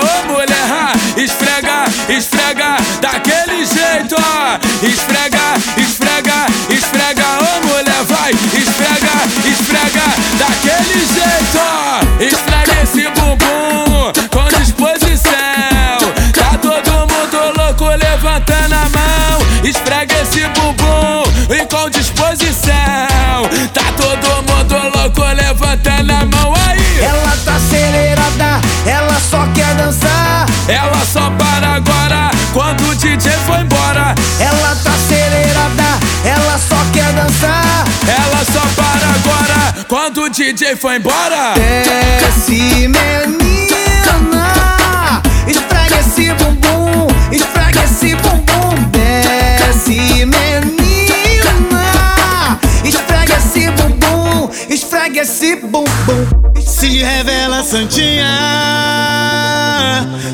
ô 0.00 0.26
mulher, 0.26 0.92
esfrega, 1.16 1.84
esfrega, 2.08 2.43
o 40.24 40.28
DJ 40.30 40.74
foi 40.76 40.96
embora. 40.96 41.52
Desce, 41.54 42.88
menina, 42.88 43.76
esfrega 45.46 46.00
esse 46.00 46.32
bumbum, 46.32 47.06
esfrega 47.30 47.84
esse 47.84 48.14
bumbum. 48.16 48.74
Desce, 48.90 50.24
menina, 50.24 51.54
esfrega 52.84 53.36
esse 53.36 53.70
bumbum, 53.72 54.48
esfrega 54.70 55.20
esse 55.20 55.56
bumbum. 55.56 55.84
Se 56.64 57.02
revela 57.02 57.62
santinha, 57.62 58.26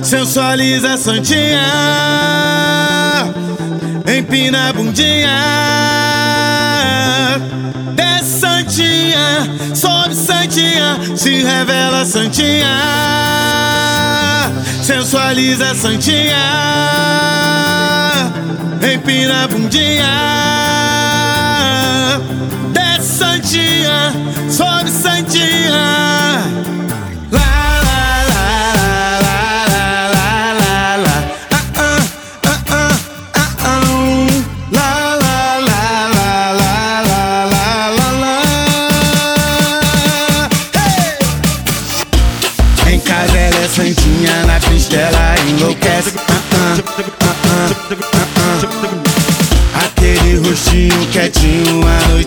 sensualiza 0.05 0.97
santinha, 0.97 1.67
empina 4.06 4.69
a 4.69 4.73
bundinha. 4.73 5.37
Desce 7.97 8.09
santinha, 8.41 9.47
sobe 9.75 10.15
santinha, 10.15 10.99
se 11.15 11.43
revela 11.43 12.05
santinha, 12.06 12.75
sensualiza 14.83 15.75
santinha, 15.75 16.43
empina 18.93 19.45
a 19.45 19.49
bundinha. 19.49 20.11
Desce 22.73 23.19
santinha, 23.19 24.12
sobe 24.49 24.91
santinha. 24.91 26.30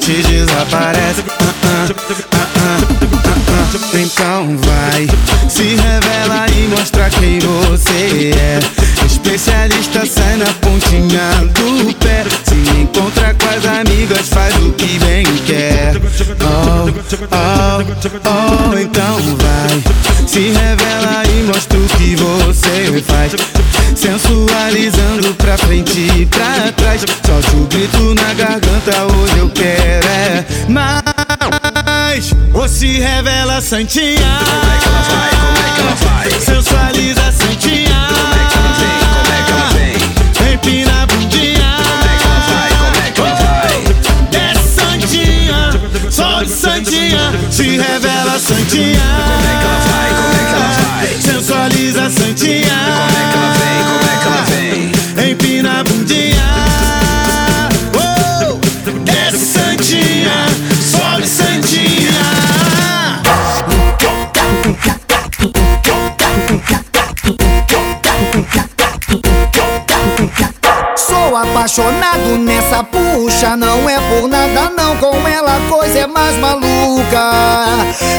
Noite 0.08 0.22
desaparece. 0.24 1.24
Então 3.94 4.58
vai, 4.58 5.08
se 5.50 5.76
revela 5.76 6.46
e 6.50 6.68
mostra 6.68 7.10
quem 7.10 7.40
você 7.40 8.32
é. 8.36 8.60
Especialista 9.24 10.06
sai 10.06 10.36
na 10.36 10.46
pontinha 10.56 11.46
do 11.54 11.96
pé. 11.96 12.25
Se 12.44 12.56
encontra 12.78 13.34
com 13.34 13.48
as 13.48 13.66
amigas, 13.80 14.28
faz 14.28 14.54
o 14.58 14.74
que 14.74 15.00
bem 15.00 15.24
quer. 15.46 15.94
Oh, 16.42 16.90
oh, 17.31 18.74
oh, 18.74 18.78
então 18.78 19.16
vai, 19.38 20.28
se 20.28 20.50
revela 20.50 21.24
e 21.25 21.44
mostra 21.44 21.80
o 21.80 21.88
que 21.98 22.18
você 22.18 23.02
faz. 23.02 23.31
Sensualizando 23.96 25.34
pra 25.36 25.58
frente 25.58 26.02
e 26.18 26.25
pra 26.25 26.72
trás. 26.74 27.02
Solte 27.25 27.56
o 27.56 27.66
grito 27.68 28.14
na 28.16 28.34
garganta, 28.34 29.06
hoje 29.06 29.38
eu 29.38 29.50
quero 29.52 30.06
é 30.06 30.46
mais. 30.68 32.34
Ou 32.54 32.68
se 32.68 33.00
revela 33.00 33.62
santinha. 33.62 34.40
Como 34.46 34.74
é 34.74 34.78
que 34.78 34.88
ela 34.90 35.02
vai? 35.02 35.30
Como 35.30 35.58
é 35.58 35.72
que 35.74 35.81
ela 35.81 35.96
vai? 35.96 36.30
Sensualiza 36.42 37.31
santinha. 37.31 38.04
hyping 40.54 40.88
up. 40.88 41.33
Apaixonado 71.74 72.38
nessa 72.38 72.84
puxa 72.84 73.58
Não 73.58 73.90
é 73.90 73.98
por 74.10 74.28
nada 74.28 74.70
não, 74.70 74.96
com 74.98 75.28
ela 75.28 75.58
a 75.58 75.70
coisa 75.70 76.00
é 76.00 76.08
mais 76.08 76.38
maluca. 76.38 77.31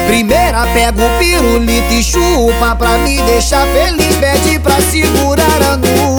Primeira 0.07 0.67
pega 0.73 1.01
o 1.01 1.19
pirulito 1.19 1.93
e 1.93 2.03
chupa 2.03 2.75
Pra 2.75 2.97
me 2.97 3.21
deixar 3.21 3.65
feliz, 3.67 4.15
pede 4.17 4.59
pra 4.59 4.81
segurar 4.81 5.61
a 5.71 5.77
nuca 5.77 6.14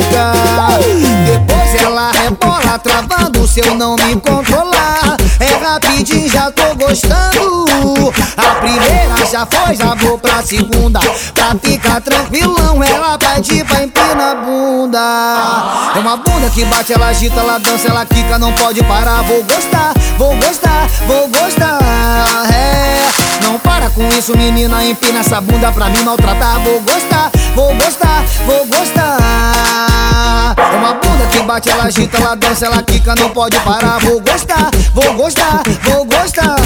Depois 1.26 1.82
ela 1.82 2.10
rebola, 2.12 2.78
travando 2.78 3.46
se 3.46 3.60
eu 3.60 3.74
não 3.74 3.96
me 3.96 4.14
controlar. 4.20 5.16
É 5.38 5.64
rapidinho, 5.64 6.28
já 6.28 6.50
tô 6.50 6.74
gostando. 6.74 8.12
A 8.36 8.54
primeira 8.56 9.26
já 9.30 9.46
foi, 9.46 9.76
já 9.76 9.94
vou 9.94 10.18
pra 10.18 10.42
segunda. 10.42 11.00
Pra 11.34 11.54
ficar 11.62 12.00
tranquilão, 12.00 12.82
ela 12.82 13.18
pede 13.18 13.62
pra 13.64 13.82
empinar 13.82 14.30
a 14.30 14.34
bunda. 14.34 14.98
É 15.94 15.98
uma 15.98 16.16
bunda 16.16 16.48
que 16.50 16.64
bate, 16.64 16.92
ela 16.92 17.08
agita, 17.08 17.40
ela 17.40 17.58
dança, 17.58 17.88
ela 17.88 18.06
quica, 18.06 18.38
não 18.38 18.52
pode 18.52 18.82
parar. 18.84 19.22
Vou 19.22 19.42
gostar, 19.44 19.92
vou 20.16 20.34
gostar, 20.36 20.88
vou 21.06 21.28
gostar. 21.28 21.78
É, 22.52 23.08
não 23.46 23.58
para 23.60 23.88
com 23.90 24.06
isso 24.08 24.36
menina, 24.36 24.84
empina 24.84 25.20
essa 25.20 25.40
bunda 25.40 25.70
pra 25.70 25.88
me 25.88 26.02
maltratar. 26.02 26.60
Vou 26.60 26.80
gostar, 26.80 27.30
vou 27.54 27.74
gostar, 27.76 28.24
vou 28.44 28.66
gostar. 28.66 29.18
É 30.56 30.76
uma 30.76 30.94
bunda 30.94 31.26
que 31.30 31.40
bate, 31.42 31.70
ela 31.70 31.84
agita, 31.84 32.16
ela 32.16 32.34
dança, 32.34 32.66
ela 32.66 32.82
quica, 32.82 33.14
não 33.14 33.30
pode 33.30 33.58
parar. 33.60 34.00
Vou 34.00 34.20
gostar, 34.20 34.70
vou 34.92 35.14
gostar, 35.14 35.62
vou 35.84 36.04
gostar. 36.04 36.56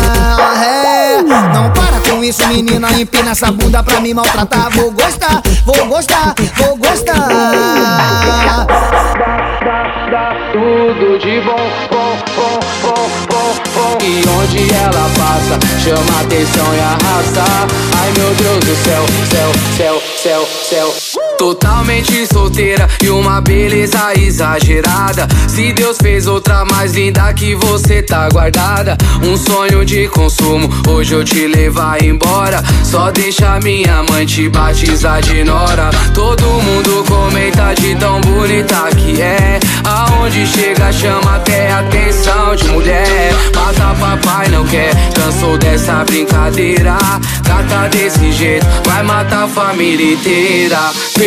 É, 0.63 1.23
não 1.23 1.71
para 1.71 2.01
com 2.09 2.25
isso 2.25 2.47
menina, 2.49 2.91
empina 2.93 3.33
essa 3.33 3.53
bunda 3.53 3.83
pra 3.83 4.01
me 4.01 4.15
maltratar. 4.15 4.71
Vou 4.71 4.91
gostar, 4.91 5.43
vou 5.67 5.87
gostar, 5.87 6.35
vou 6.57 6.77
gostar. 6.77 7.29
Tudo 10.53 11.19
de 11.19 11.41
bom, 11.43 11.57
bom, 11.57 11.90
bom, 11.90 11.90
ela 14.81 15.11
passa, 15.19 15.59
chama 15.79 16.21
atenção 16.21 16.75
e 16.75 16.81
arrasta. 16.81 17.43
Ai 18.01 18.13
meu 18.17 18.35
Deus 18.35 18.59
do 18.61 18.77
céu, 18.85 19.05
céu, 19.31 19.53
céu, 19.77 20.03
céu, 20.17 20.47
céu. 20.93 21.30
Totalmente 21.41 22.27
solteira 22.27 22.87
e 23.03 23.09
uma 23.09 23.41
beleza 23.41 24.13
exagerada. 24.15 25.27
Se 25.49 25.73
Deus 25.73 25.97
fez 25.97 26.27
outra 26.27 26.67
mais 26.67 26.93
linda 26.93 27.33
que 27.33 27.55
você 27.55 28.03
tá 28.03 28.29
guardada. 28.29 28.95
Um 29.25 29.39
sonho 29.39 29.83
de 29.83 30.07
consumo, 30.09 30.69
hoje 30.87 31.15
eu 31.15 31.25
te 31.25 31.47
levar 31.47 32.05
embora. 32.05 32.63
Só 32.85 33.11
deixa 33.11 33.59
minha 33.61 34.03
mãe 34.03 34.27
te 34.27 34.51
batizar 34.51 35.23
de 35.23 35.43
nora. 35.43 35.89
Todo 36.13 36.45
mundo 36.45 37.03
comenta 37.09 37.73
de 37.73 37.97
tão 37.97 38.21
bonita 38.21 38.91
que 38.95 39.23
é. 39.23 39.59
Aonde 39.83 40.47
chega, 40.47 40.93
chama 40.93 41.37
até 41.37 41.73
atenção 41.73 42.55
de 42.55 42.69
mulher. 42.69 43.33
Mata 43.55 43.95
papai, 43.99 44.49
não 44.49 44.67
quer, 44.67 44.93
cansou 45.15 45.57
dessa 45.57 46.05
brincadeira. 46.05 46.99
Gata 47.45 47.89
desse 47.89 48.31
jeito, 48.31 48.67
vai 48.85 49.03
matar 49.03 49.45
a 49.45 49.49
família 49.49 50.13
inteira. 50.13 50.79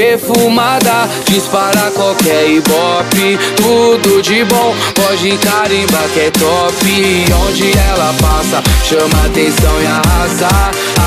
Perfumada, 0.04 1.08
dispara 1.30 1.90
qualquer 1.92 2.50
ibope. 2.50 3.40
Tudo 3.56 4.22
de 4.22 4.44
bom, 4.44 4.76
pode 4.94 5.38
carimbar 5.38 6.10
que 6.14 6.20
é 6.20 6.32
top. 6.32 7.26
Onde 7.48 7.72
ela 7.72 8.14
passa, 8.20 8.62
chama 8.84 9.26
atenção 9.26 9.82
e 9.82 9.86
arrasa. 9.86 10.50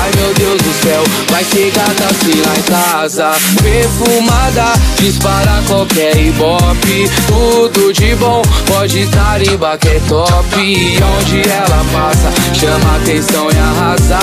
Ai 0.01 0.11
meu 0.17 0.33
Deus 0.33 0.61
do 0.63 0.73
céu, 0.81 1.03
vai 1.29 1.43
ser 1.43 1.71
gata 1.75 2.05
assim 2.05 2.41
lá 2.41 2.57
em 2.57 2.63
casa. 2.63 3.31
Perfumada, 3.61 4.73
dispara 4.99 5.61
qualquer 5.67 6.17
ibope. 6.17 7.07
Tudo 7.27 7.93
de 7.93 8.15
bom, 8.15 8.41
pode 8.65 9.05
carimbar 9.07 9.77
que 9.77 9.89
é 9.89 10.01
top. 10.09 10.55
Onde 10.55 11.47
ela 11.47 11.85
passa, 11.93 12.33
chama 12.57 12.95
atenção 12.95 13.47
e 13.51 13.57
arrasa. 13.57 14.17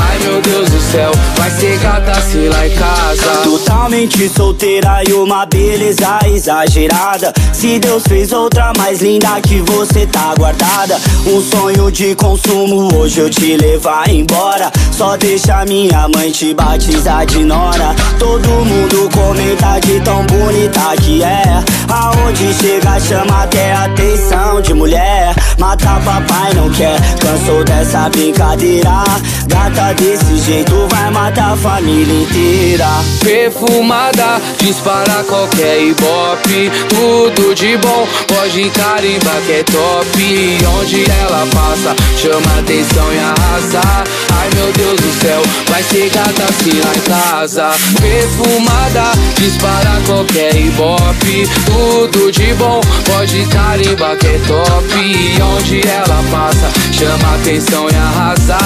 Ai 0.00 0.18
meu 0.18 0.42
Deus 0.42 0.68
do 0.68 0.80
céu, 0.92 1.10
vai 1.36 1.50
ser 1.50 1.78
gata 1.78 2.10
assim 2.12 2.48
lá 2.48 2.66
em 2.66 2.74
casa. 2.74 3.42
Totalmente 3.42 4.28
solteira 4.28 5.02
e 5.08 5.12
uma 5.14 5.46
beleza 5.46 6.18
exagerada. 6.26 7.32
Se 7.52 7.78
Deus 7.78 8.02
fez 8.06 8.32
outra 8.32 8.72
mais 8.76 9.00
linda 9.00 9.40
que 9.40 9.60
você 9.62 10.06
tá 10.06 10.34
guardada. 10.36 11.00
Um 11.26 11.40
sonho 11.40 11.90
de 11.90 12.14
consumo, 12.14 12.94
hoje 12.94 13.20
eu 13.20 13.30
te 13.30 13.56
levar 13.56 14.08
embora. 14.08 14.70
Só 14.92 15.16
deixa 15.16 15.64
minha 15.64 16.08
mãe 16.14 16.30
te 16.30 16.52
batizar 16.52 17.24
de 17.24 17.42
nora. 17.44 17.94
Todo 18.18 18.48
mundo 18.48 19.08
comenta 19.14 19.78
de 19.80 20.00
tão 20.00 20.24
bonita 20.26 20.94
que 21.02 21.22
é. 21.22 21.42
Aonde 21.88 22.52
chega, 22.54 23.00
chama 23.00 23.44
até 23.44 23.72
atenção 23.72 24.60
de 24.60 24.74
mulher. 24.74 25.34
Mata 25.58 26.00
papai, 26.04 26.52
não 26.54 26.70
quer, 26.70 26.98
cansou 27.18 27.64
dessa 27.64 27.77
brincadeira. 28.10 29.04
Gata 29.46 29.94
desse 29.94 30.36
jeito 30.38 30.86
vai 30.90 31.10
matar 31.10 31.52
a 31.52 31.56
família 31.56 32.22
inteira. 32.22 32.88
Perfumada, 33.20 34.40
dispara 34.58 35.24
qualquer 35.24 35.82
ibope. 35.82 36.70
Tudo 36.88 37.54
de 37.54 37.76
bom, 37.78 38.06
pode 38.26 38.70
carimbar 38.70 39.40
que 39.46 39.52
é 39.52 39.62
top. 39.62 40.58
Onde 40.80 41.04
ela 41.10 41.46
passa, 41.52 41.94
chama 42.16 42.58
atenção 42.58 43.12
e 43.12 43.18
arrasa. 43.18 44.04
Ai 44.40 44.50
meu 44.54 44.72
Deus 44.72 45.00
do 45.00 45.20
céu, 45.20 45.42
vai 45.68 45.82
ser 45.82 46.10
gata 46.10 46.44
assim 46.44 46.80
lá 46.80 46.92
em 46.94 47.00
casa. 47.00 47.70
Perfumada, 48.00 49.12
dispara 49.36 50.00
qualquer 50.06 50.54
ibope. 50.56 51.48
Tudo 51.64 52.30
de 52.32 52.54
bom, 52.54 52.80
pode 53.04 53.44
carimbar 53.46 54.16
que 54.16 54.26
é 54.26 54.40
top. 54.46 54.88
Onde 55.58 55.80
ela 55.88 56.22
passa, 56.30 56.70
chama 56.92 57.34
atenção 57.36 57.57
e 57.58 57.96
arrasa. 57.96 58.56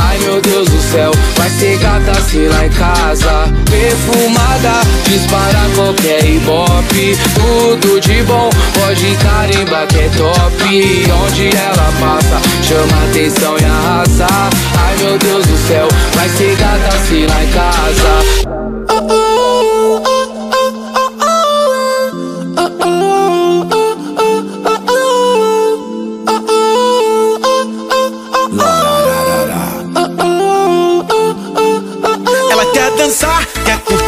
Ai 0.00 0.18
meu 0.18 0.40
Deus 0.40 0.68
do 0.68 0.80
céu, 0.90 1.12
vai 1.36 1.48
ser 1.50 1.78
gata 1.78 2.10
assim 2.10 2.48
lá 2.48 2.66
em 2.66 2.70
casa. 2.70 3.44
Perfumada, 3.70 4.80
dispara 5.04 5.60
qualquer 5.76 6.24
ibope. 6.24 7.16
Tudo 7.34 8.00
de 8.00 8.22
bom, 8.24 8.50
pode 8.74 9.16
carimbar 9.16 9.86
que 9.86 9.98
é 10.00 10.10
top. 10.16 11.12
Onde 11.24 11.56
ela 11.56 11.92
passa, 12.00 12.40
chama 12.62 13.04
atenção 13.08 13.56
e 13.60 13.64
arrasa. 13.64 14.26
Ai 14.78 14.96
meu 14.98 15.16
Deus 15.18 15.46
do 15.46 15.68
céu, 15.68 15.86
vai 16.14 16.28
ser 16.28 16.56
gata 16.56 16.96
assim 16.96 17.26
lá 17.26 17.44
em 17.44 17.50
casa. 17.50 18.69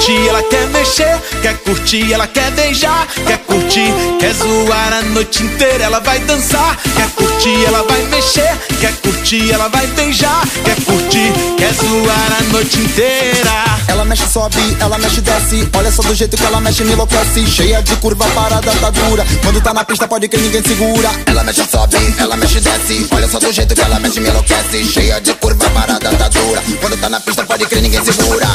Curtir, 0.02 0.28
ela 0.28 0.42
quer 0.42 0.66
mexer, 0.68 1.20
quer 1.42 1.58
curtir, 1.58 2.12
ela 2.12 2.26
quer 2.26 2.50
beijar, 2.50 3.06
quer 3.24 3.38
curtir, 3.38 3.94
quer 4.18 4.34
zoar 4.34 4.92
a 4.92 5.02
noite 5.02 5.44
inteira. 5.44 5.84
Ela 5.84 6.00
vai 6.00 6.18
dançar, 6.20 6.76
quer 6.96 7.08
curtir, 7.10 7.64
ela 7.64 7.82
vai 7.84 8.02
mexer, 8.06 8.58
quer 8.80 8.92
curtir, 8.96 9.52
ela 9.52 9.68
vai 9.68 9.86
beijar, 9.88 10.42
quer 10.64 10.74
curtir, 10.82 11.32
quer 11.56 11.72
zoar 11.74 12.36
a 12.40 12.42
noite 12.52 12.78
inteira. 12.80 13.64
Ela 13.86 14.04
mexe, 14.04 14.26
sobe, 14.26 14.76
ela 14.80 14.98
mexe, 14.98 15.20
desce. 15.20 15.68
Olha 15.76 15.92
só 15.92 16.02
do 16.02 16.14
jeito 16.14 16.36
que 16.36 16.44
ela 16.44 16.60
mexe, 16.60 16.82
me 16.82 16.92
enlouquece. 16.92 17.46
Cheia 17.46 17.80
de 17.80 17.94
curva, 17.96 18.26
parada, 18.34 18.72
tá 18.72 18.90
dura. 18.90 19.24
Quando 19.42 19.60
tá 19.60 19.72
na 19.72 19.84
pista, 19.84 20.08
pode 20.08 20.28
que 20.28 20.36
ninguém 20.36 20.62
segura. 20.64 21.10
Ela 21.26 21.44
mexe, 21.44 21.64
sobe, 21.70 22.14
ela 22.18 22.36
mexe, 22.36 22.58
desce. 22.60 23.06
Olha 23.12 23.28
só 23.28 23.38
do 23.38 23.52
jeito 23.52 23.72
que 23.72 23.80
ela 23.80 24.00
mexe, 24.00 24.18
me 24.18 24.28
enlouquece. 24.28 24.84
Cheia 24.84 25.20
de 25.20 25.32
curva, 25.34 25.70
parada, 25.70 26.10
tá 26.10 26.28
dura. 26.28 26.62
Quando 26.80 27.00
tá 27.00 27.08
na 27.08 27.20
pista, 27.20 27.44
pode 27.44 27.66
que 27.66 27.76
ninguém 27.76 28.04
segura. 28.04 28.48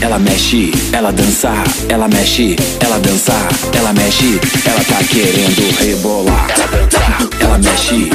Ela 0.00 0.18
mexe, 0.18 0.70
ela 0.92 1.10
dança, 1.12 1.52
ela 1.88 2.08
mexe, 2.08 2.56
ela 2.80 2.98
dança, 2.98 3.32
ela 3.76 3.92
mexe, 3.92 4.40
ela 4.64 4.84
tá 4.84 5.02
querendo 5.04 5.76
rebolar. 5.78 6.46
Ela 7.40 7.58
mexe, 7.58 8.10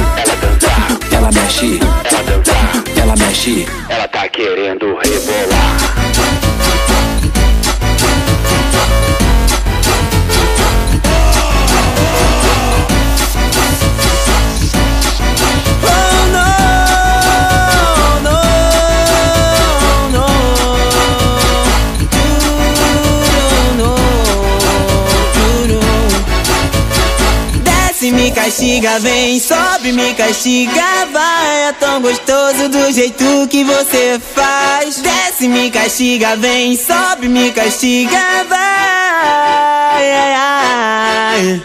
ela 1.11 1.31
mexe, 1.31 1.79
ela 3.01 3.15
mexe, 3.17 3.65
ela 3.89 4.07
tá 4.07 4.29
querendo 4.29 4.95
rebolar. 4.95 5.82
Castiga, 28.33 28.99
vem, 28.99 29.39
sobe, 29.39 29.91
me 29.91 30.13
castiga, 30.13 31.05
vai. 31.11 31.69
É 31.69 31.73
tão 31.73 32.01
gostoso 32.01 32.67
do 32.69 32.91
jeito 32.91 33.47
que 33.49 33.63
você 33.63 34.19
faz. 34.33 34.97
Desce, 34.97 35.47
me 35.47 35.69
castiga, 35.71 36.35
vem, 36.35 36.75
sobe, 36.75 37.27
me 37.27 37.51
castiga, 37.51 38.45
vai. 38.49 40.11
Ai, 40.11 40.33
ai. 40.35 41.63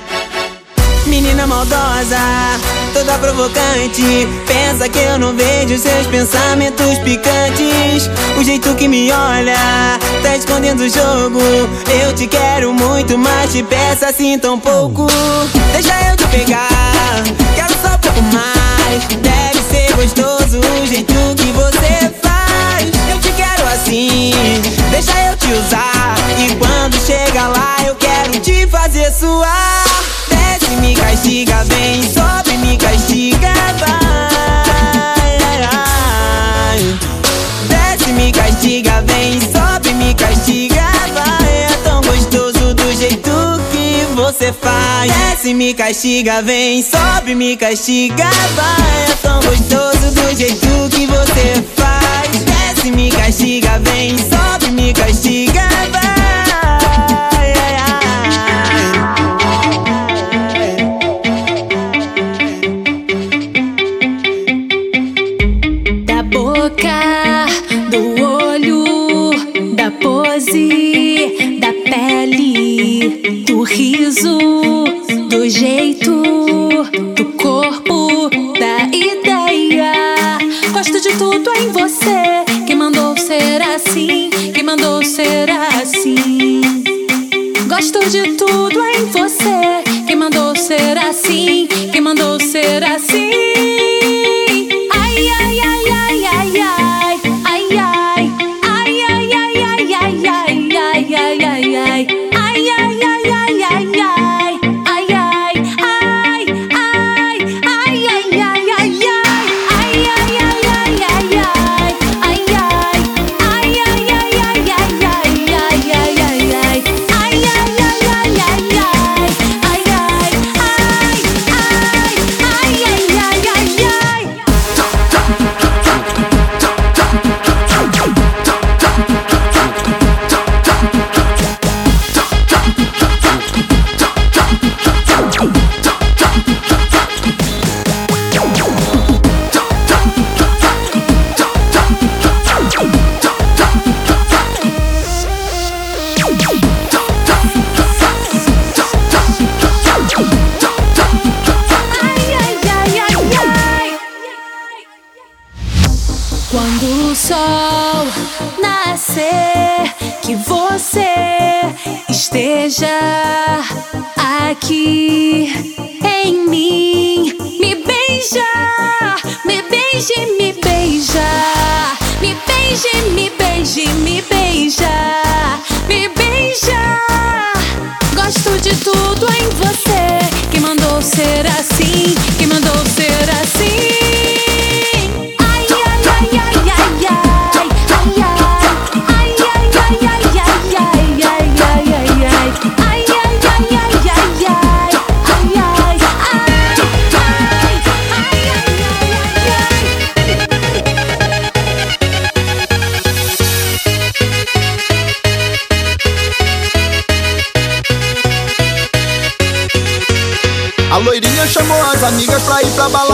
Menina 1.06 1.46
maldosa, 1.46 2.18
toda 2.98 3.18
provocante. 3.18 4.28
Pensa 4.46 4.88
que 4.88 4.98
eu 4.98 5.18
não 5.18 5.34
vejo 5.34 5.78
seus 5.78 6.06
pensamentos 6.08 6.98
picantes. 6.98 8.10
O 8.36 8.42
jeito 8.42 8.74
que 8.74 8.88
me 8.88 9.10
olha, 9.12 9.56
tá 10.22 10.36
escondendo 10.36 10.82
o 10.82 10.88
jogo. 10.88 11.40
Eu 12.02 12.12
te 12.14 12.26
quero 12.26 12.72
muito, 12.72 13.16
mas 13.16 13.52
te 13.52 13.62
peço 13.62 14.04
assim 14.04 14.38
tão 14.38 14.58
pouco. 14.58 15.06
Deixa 15.72 15.94
eu 16.10 16.16
te 16.16 16.26
pegar, 16.28 17.22
quero 17.54 17.74
só 17.80 17.94
um 17.94 17.98
pouco 17.98 18.22
mais. 18.32 19.04
Deve 19.22 19.62
ser 19.70 19.94
gostoso 19.94 20.58
o 20.58 20.86
jeito 20.86 21.14
que 21.36 21.52
você 21.52 22.10
faz. 22.20 22.90
Eu 23.10 23.20
te 23.20 23.30
quero 23.32 23.66
assim, 23.68 24.32
deixa 24.90 25.12
eu 25.26 25.36
te 25.36 25.52
usar. 25.52 26.16
E 26.38 26.54
quando 26.56 26.98
chega 27.06 27.46
lá, 27.48 27.76
eu 27.86 27.94
quero 27.94 28.40
te 28.40 28.66
fazer 28.66 29.12
suar. 29.12 29.87
Desce, 30.68 30.80
me 30.80 30.94
castiga, 30.94 31.64
vem, 31.64 32.02
sobe, 32.02 32.58
me 32.58 32.76
castiga, 32.76 33.52
vai. 33.78 35.38
ai, 35.40 35.68
ai. 35.72 36.98
Desce, 37.68 38.12
me 38.12 38.30
castiga, 38.30 39.02
vem, 39.06 39.40
sobe, 39.40 39.94
me 39.94 40.12
castiga, 40.12 40.84
vai. 41.14 41.62
É 41.62 41.68
tão 41.82 42.02
gostoso 42.02 42.74
do 42.74 42.92
jeito 42.94 43.30
que 43.72 44.06
você 44.14 44.52
faz. 44.52 45.10
Desce, 45.10 45.54
me 45.54 45.72
castiga, 45.72 46.42
vem, 46.42 46.82
sobe, 46.82 47.34
me 47.34 47.56
castiga, 47.56 48.28
vai. 48.54 49.04
É 49.10 49.14
tão 49.22 49.40
gostoso 49.40 50.10
do 50.12 50.36
jeito 50.36 50.88
que 50.90 51.06
você 51.06 51.64
faz. 51.76 52.44
Desce, 52.44 52.90
me 52.90 53.10
castiga, 53.10 53.80
vem, 53.84 54.18
sobe, 54.18 54.70
me 54.72 54.92
castiga, 54.92 55.66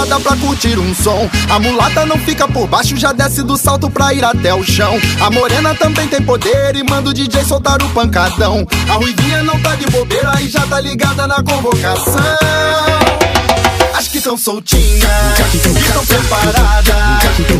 balada 0.04 0.20
pra 0.20 0.37
curtir 0.37 0.78
um 0.78 0.94
som. 0.94 1.28
A 1.50 1.58
mulata 1.58 2.04
não 2.06 2.18
fica 2.18 2.46
por 2.46 2.66
baixo, 2.66 2.96
já 2.96 3.12
desce 3.12 3.42
do 3.42 3.56
salto 3.56 3.90
pra 3.90 4.12
ir 4.12 4.25
até 4.25 4.54
o 4.54 4.62
chão. 4.62 4.99
A 5.20 5.30
morena 5.30 5.75
também 5.75 6.06
tem 6.06 6.23
poder 6.23 6.76
e 6.76 6.82
manda 6.82 7.11
o 7.11 7.14
DJ 7.14 7.44
soltar 7.44 7.82
o 7.82 7.88
pancadão. 7.90 8.66
A 8.88 8.92
ruivinha 8.94 9.42
não 9.42 9.58
tá 9.61 9.75
de 9.75 9.87
bobeira 9.87 10.40
e 10.40 10.49
já 10.49 10.66
tá 10.66 10.80
ligada 10.80 11.26
na 11.26 11.42
convocação. 11.42 13.24
As 14.04 14.08
que 14.08 14.20
tão 14.20 14.37
soltinhas, 14.37 15.11
que 15.50 15.92
tão 15.92 16.04
preparadas, 16.04 16.94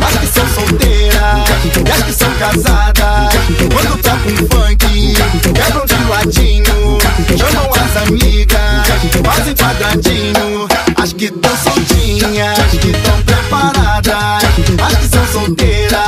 as 0.05 0.17
que 0.19 0.27
são 0.27 0.47
solteiras 0.53 1.49
e 1.75 1.91
as 1.91 2.03
que 2.03 2.13
são 2.13 2.31
casadas. 2.35 3.33
Quando 3.73 4.01
tá 4.03 4.11
com 4.11 4.55
funk, 4.55 5.15
quebram 5.55 5.85
de 5.87 5.95
ladinho, 6.07 6.99
chamam 7.35 7.71
as 7.73 7.97
amigas, 8.07 8.87
fazem 9.25 9.55
quadradinho. 9.55 10.67
As 11.01 11.13
que 11.13 11.31
tão 11.31 11.57
soltinhas, 11.57 12.59
que 12.79 12.91
tão 12.93 13.21
preparadas, 13.23 14.43
as 14.85 14.95
que 14.99 15.07
são 15.07 15.27
solteiras 15.33 15.99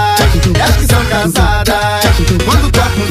e 0.55 0.61
as 0.61 0.75
que 0.75 0.85
são 0.85 1.03
casadas. 1.05 2.16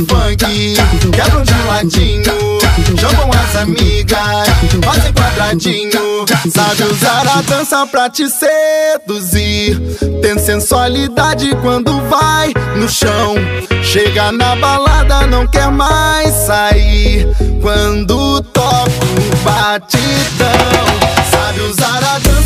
Funk, 0.08 0.74
quebram 1.12 1.42
de 1.42 1.62
ladinho, 1.66 2.58
chamam 2.98 3.30
as 3.32 3.56
amigas, 3.56 4.48
fazem 4.84 5.12
quadradinho. 5.12 6.26
Sabe 6.52 6.82
usar 6.84 7.26
a 7.26 7.42
dança 7.42 7.86
pra 7.86 8.10
te 8.10 8.28
seduzir. 8.28 9.80
Tem 10.22 10.38
sensualidade 10.38 11.50
quando 11.62 12.00
vai 12.08 12.52
no 12.76 12.88
chão. 12.88 13.34
Chega 13.82 14.32
na 14.32 14.56
balada, 14.56 15.26
não 15.26 15.46
quer 15.46 15.70
mais 15.70 16.32
sair. 16.46 17.28
Quando 17.60 18.42
toca 18.42 18.90
o 18.90 19.36
batidão. 19.44 20.86
Sabe 21.30 21.60
usar 21.60 22.04
a 22.04 22.18
dança 22.18 22.45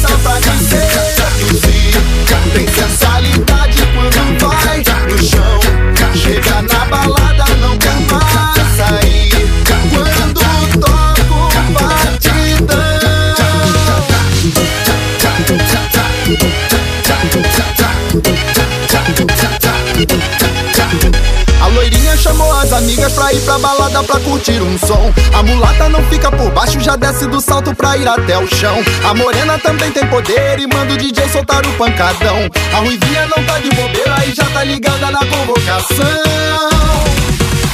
pra 23.45 23.59
balada 23.59 24.03
pra 24.03 24.21
curtir 24.21 24.61
um 24.61 24.79
som. 24.79 25.13
A 25.35 25.43
mulata 25.43 25.89
não 25.89 26.03
fica 26.05 26.31
por 26.31 26.51
baixo, 26.51 26.81
já 26.81 26.97
desce 26.97 27.27
do 27.27 27.41
salto 27.41 27.75
pra 27.75 27.97
ir 27.97 28.07
até 28.09 28.39
o 28.39 28.47
chão. 28.47 28.77
A 29.05 29.15
morena 29.15 29.59
também 29.59 29.91
tem 29.91 30.07
poder 30.07 30.59
e 30.59 30.67
manda 30.67 30.95
o 30.95 30.97
DJ 30.97 31.29
soltar 31.29 31.65
o 31.67 31.73
pancadão. 31.75 32.49
A 32.73 32.77
ruivinha 32.79 33.27
não 33.35 33.45
tá 33.45 33.59
de 33.59 33.71
bobeira 33.71 34.25
e 34.27 34.35
já 34.35 34.45
tá 34.45 34.65
ligada 34.65 35.11
na 35.11 35.21
convocação. 35.21 36.07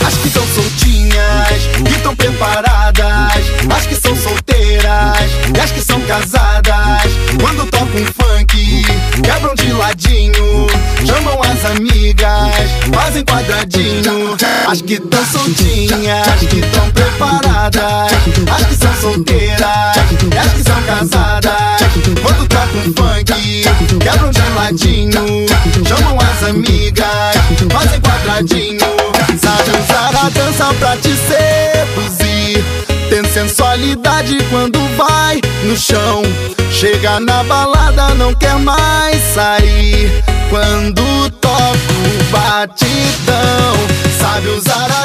As 0.06 0.14
que 0.14 0.30
tão 0.30 0.46
soltinhas 0.46 1.62
e 1.78 1.98
tão 2.00 2.14
preparadas. 2.14 3.06
As 3.74 3.86
que 3.86 3.94
são 3.94 4.16
solteiras 4.16 5.30
e 5.54 5.60
as 5.60 5.70
que 5.70 5.80
são 5.80 6.00
casadas. 6.02 7.12
Quando 7.40 7.66
tocam 7.70 8.00
um 8.00 8.06
funk, 8.06 8.75
quebram 9.26 9.54
de 9.54 9.72
ladinho. 9.72 10.66
Chamam 11.04 11.40
as 11.42 11.64
amigas, 11.76 12.52
fazem 12.94 13.24
quadradinho. 13.24 14.36
As 14.68 14.80
que 14.80 15.00
tão 15.00 15.26
soltinhas, 15.26 16.28
as 16.28 16.40
que 16.40 16.62
tão 16.62 16.90
preparadas. 16.90 18.12
As 18.54 18.66
que 18.66 18.74
são 18.76 18.94
solteiras 19.00 19.96
as 20.38 20.52
que 20.52 20.62
são 20.62 20.82
casadas. 20.82 21.52
Quando 22.22 22.48
tocam 22.48 22.80
um 22.80 22.94
funk, 22.94 23.64
quebram 24.00 24.30
de 24.30 24.40
ladinho. 24.54 25.46
Chamam 25.86 26.18
as 26.20 26.48
amigas, 26.48 27.36
fazem 27.70 28.00
quadradinho. 28.00 28.80
Sabe 29.40 29.70
usar 29.70 30.26
a 30.26 30.28
dança 30.30 30.74
pra 30.78 30.96
te 30.96 31.10
seduzir 31.10 32.85
Sensualidade 33.24 34.38
quando 34.50 34.78
vai 34.96 35.40
no 35.64 35.76
chão. 35.76 36.22
Chega 36.70 37.20
na 37.20 37.42
balada, 37.44 38.14
não 38.14 38.34
quer 38.34 38.58
mais 38.58 39.20
sair. 39.34 40.10
Quando 40.50 41.30
toca 41.40 41.50
o 41.50 42.24
batidão 42.30 43.96
Sabe 44.20 44.48
usar 44.48 44.90
a 44.90 44.95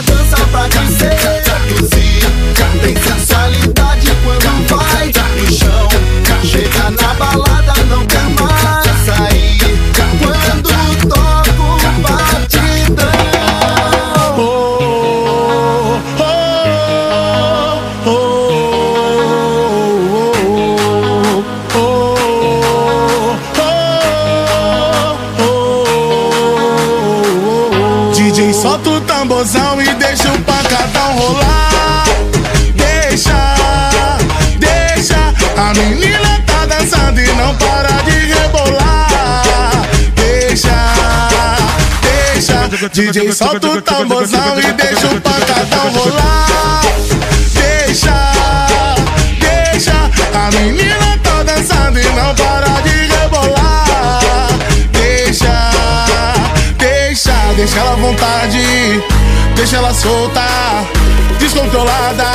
DJ, 42.94 43.32
solta 43.32 43.70
o 43.70 43.82
tamborzão 43.82 44.60
e 44.60 44.74
deixa 44.74 45.08
o 45.08 45.22
pancadão 45.22 45.94
rolar. 45.94 46.82
Deixa, 47.54 48.34
deixa. 49.40 49.94
A 50.34 50.51
menina 50.51 51.18
tá 51.24 51.42
dançando 51.42 51.98
e 51.98 52.04
não 52.04 52.36
para 52.36 52.82
de 52.82 53.14
rebolar. 53.14 54.50
Deixa, 54.92 55.72
deixa, 56.77 57.34
deixa 57.56 57.80
ela 57.80 57.94
à 57.94 57.96
vontade, 57.96 59.01
deixa 59.56 59.77
ela 59.77 59.94
solta, 59.94 60.44
descontrolada. 61.40 62.25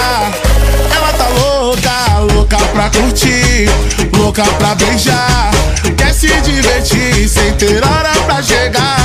Ela 0.91 1.13
tá 1.13 1.29
louca, 1.39 2.33
louca 2.33 2.57
pra 2.57 2.89
curtir, 2.89 3.69
louca 4.17 4.45
pra 4.59 4.75
beijar. 4.75 5.51
Quer 5.99 6.15
se 6.15 6.29
divertir 6.41 7.29
sem 7.29 7.53
ter 7.57 7.85
hora 7.85 8.11
pra 8.25 8.43
chegar. 8.43 8.96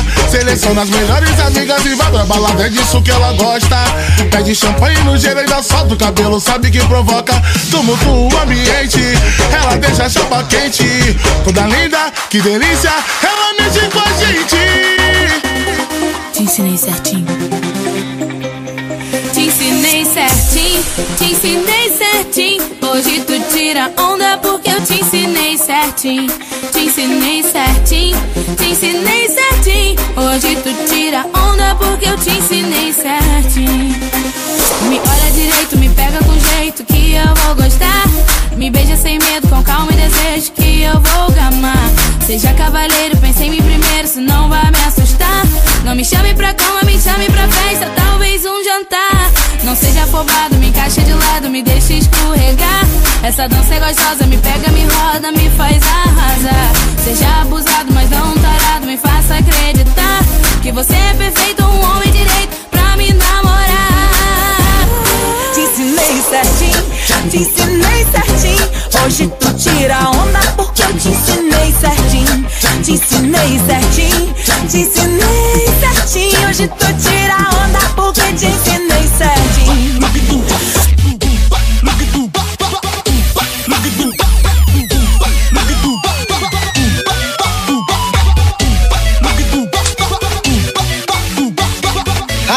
Seleciona 0.52 0.82
as 0.82 0.90
melhores 0.90 1.40
amigas 1.40 1.86
e 1.86 1.96
vai 1.96 2.12
pra 2.12 2.26
balada, 2.26 2.66
é 2.66 2.70
disso 2.70 3.02
que 3.02 3.10
ela 3.10 3.32
gosta. 3.32 3.78
Pede 4.30 4.54
champanhe 4.54 5.02
no 5.04 5.18
gelo 5.18 5.40
e 5.40 5.44
ainda 5.44 5.64
solta 5.64 5.94
o 5.94 5.98
cabelo, 5.98 6.42
sabe 6.42 6.70
que 6.70 6.86
provoca 6.88 7.42
tumulto 7.70 8.10
o 8.10 8.38
ambiente. 8.38 9.00
Ela 9.50 9.78
deixa 9.78 10.04
a 10.04 10.10
chapa 10.10 10.44
quente, 10.44 10.84
toda 11.46 11.62
linda, 11.68 12.12
que 12.30 12.42
delícia. 12.42 12.92
Ela 13.24 13.54
mexe 13.58 13.80
com 13.92 14.00
a 14.00 14.26
gente. 14.26 14.58
Te 16.34 16.44
ensinei 16.44 16.78
certinho. 16.78 17.71
Ensinei 19.62 20.04
certinho, 20.06 20.84
te 21.20 21.26
ensinei 21.26 21.92
certinho. 21.96 22.64
Hoje 22.82 23.20
tu 23.20 23.40
tira 23.54 23.92
onda 23.96 24.36
porque 24.40 24.72
eu 24.72 24.82
te 24.82 25.00
ensinei 25.00 25.56
certinho. 25.56 26.34
Te 26.74 26.80
ensinei 26.80 27.44
certinho, 27.44 28.18
te 28.58 28.72
ensinei 28.72 29.30
certinho. 29.30 30.00
Hoje 30.18 30.56
tu 30.64 30.92
tira 30.92 31.28
onda 31.28 31.76
porque 31.76 32.10
eu 32.10 32.18
te 32.18 32.32
ensinei 32.32 32.92
certinho. 32.92 33.96
Me 34.90 35.00
olha 35.00 35.32
direito, 35.32 35.78
me 35.78 35.90
pega 35.90 36.18
com 36.24 36.34
jeito 36.58 36.84
que 36.84 37.14
eu 37.14 37.36
vou 37.46 37.54
gostar. 37.54 38.08
Me 38.58 38.72
beija 38.72 38.98
sem 38.98 39.20
medo, 39.20 39.48
com 39.48 39.62
calma 39.62 39.92
e 39.92 39.96
desejo 39.96 40.54
que 40.54 40.82
eu 40.82 41.00
vou 41.00 41.32
gamar. 41.34 41.92
Seja 42.26 42.52
cavaleiro, 42.56 43.16
pense 43.18 43.44
em 43.44 43.52
mim 43.52 43.62
primeiro, 43.62 44.08
senão 44.08 44.50
vai 44.50 44.72
me 44.72 44.84
assustar. 44.88 45.51
Não 45.84 45.96
me 45.96 46.06
chame 46.06 46.34
pra 46.36 46.54
cama, 46.54 46.82
me 46.84 47.00
chame 47.00 47.26
pra 47.26 47.48
festa, 47.48 47.92
talvez 47.96 48.46
um 48.46 48.64
jantar. 48.64 49.32
Não 49.64 49.76
seja 49.76 50.04
afobado, 50.04 50.56
me 50.56 50.68
encaixe 50.68 51.02
de 51.02 51.14
lado, 51.14 51.50
me 51.50 51.64
deixe 51.64 51.98
escorregar. 51.98 52.86
Essa 53.24 53.48
dança 53.48 53.76
é 53.76 53.80
gostosa, 53.80 54.26
me 54.28 54.38
pega, 54.38 54.72
me 54.72 54.86
roda, 54.86 55.32
me 55.32 55.50
faz 55.52 55.82
arrasar. 55.84 56.72
Seja 57.04 57.42
abusado, 57.42 57.92
mas 57.94 58.10
não 58.10 58.34
tarado, 58.38 58.86
me 58.86 58.98
faça 58.98 59.36
acreditar 59.36 60.24
que 60.62 60.72
você 60.72 60.94
é 60.94 61.14
perfeito, 61.16 61.64
um 61.64 61.82
homem 61.82 62.12
direito 62.12 62.56
pra 62.70 62.96
me 62.96 63.12
namorar. 63.14 64.88
Te 65.54 65.62
ensinei 65.62 66.22
certinho, 66.22 66.84
te 67.30 67.38
ensinei 67.38 68.06
certinho. 68.12 68.81
Hoje 69.00 69.28
tu 69.40 69.54
tira 69.54 70.10
onda 70.10 70.40
porque 70.56 70.82
eu 70.84 70.98
te 70.98 71.10
ensinei 71.10 71.74
certinho. 71.80 72.48
Te 72.84 72.92
ensinei 72.92 73.60
certinho, 73.66 74.34
te 74.70 74.78
ensinei 74.78 75.68
certinho. 75.80 76.50
Hoje 76.50 76.68
tu 76.68 76.86
tira 77.02 77.38
onda 77.64 77.80
porque 77.96 78.22
te 78.34 78.46
ensinei 78.46 79.08
certinho. 79.18 80.02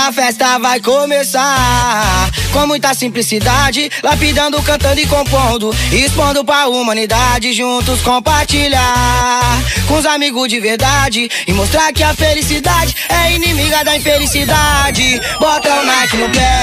A 0.06 0.12
festa 0.12 0.58
vai 0.58 0.80
começar 0.80 2.30
com 2.54 2.68
muita 2.68 2.94
simplicidade, 2.94 3.90
lapidando, 4.00 4.62
cantando 4.62 5.00
e 5.00 5.06
compondo, 5.06 5.74
expondo 5.90 6.44
pra 6.44 6.68
humanidade, 6.68 7.52
juntos 7.52 8.00
compartilhar 8.00 9.60
com 9.88 9.94
os 9.94 10.06
amigos 10.06 10.48
de 10.48 10.60
verdade 10.60 11.28
e 11.48 11.52
mostrar 11.52 11.92
que 11.92 12.04
a 12.04 12.14
felicidade 12.14 12.94
é 13.08 13.32
inimiga 13.32 13.84
da 13.84 13.96
infelicidade. 13.96 15.20
Bota 15.40 15.68
o 15.68 15.84
Nike 15.84 16.16
no 16.16 16.30
pé, 16.30 16.62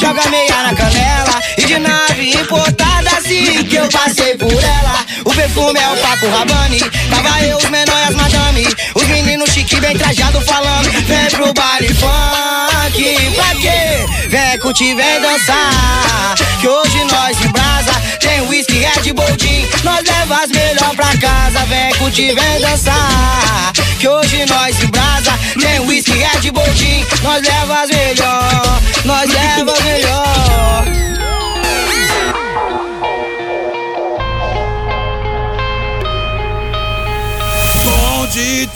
joga 0.00 0.28
meia 0.30 0.62
na 0.64 0.74
canela 0.74 1.40
e 1.56 1.64
de 1.64 1.78
nave 1.78 2.30
importada 2.30 3.10
assim 3.16 3.64
que 3.64 3.76
eu 3.76 3.88
passei 3.88 4.36
por 4.36 4.52
ela. 4.52 5.06
O 5.24 5.30
perfume 5.32 5.78
é 5.78 5.88
o 5.90 5.96
Paco 5.98 6.28
Rabanne, 6.28 6.80
tava 7.08 7.40
eu, 7.42 7.56
os 7.56 7.70
menores 7.70 8.08
as 8.08 8.14
madame, 8.16 8.66
os 8.96 9.06
meninos 9.06 9.50
chique 9.50 9.76
bem 9.80 9.96
trajado 9.96 10.40
falando, 10.40 10.90
vem 10.90 11.26
pro 11.30 11.52
baile 11.52 11.94
funk, 11.94 13.34
pra 13.36 13.54
quê? 13.60 14.10
Vem 14.28 14.58
curtir, 14.58 14.94
dançar, 15.20 16.34
que 16.60 16.68
hoje 16.68 17.04
nós 17.04 17.44
em 17.44 17.48
brasa, 17.48 17.92
tem 18.20 18.40
whisky, 18.48 18.78
Red 18.78 19.12
Bull, 19.12 19.36
gin, 19.38 19.66
nós 19.84 20.02
leva 20.06 20.42
as 20.42 20.50
melhor 20.50 20.94
pra 20.96 21.16
casa, 21.18 21.64
vem 21.66 21.94
curtir, 21.96 22.34
vem 22.34 22.60
dançar, 22.60 23.72
que 23.98 24.08
hoje 24.08 24.44
nós 24.46 24.82
em 24.82 24.86
brasa, 24.86 25.32
tem 25.60 25.80
whisky, 25.80 26.12
Red 26.12 26.50
Bull, 26.50 26.74
gin, 26.74 27.04
nós 27.22 27.42
leva 27.42 27.80
as 27.82 27.90
melhor, 27.90 28.80
nós 29.04 29.30
leva 29.30 29.72
as 29.72 29.80
melhor. 29.82 30.39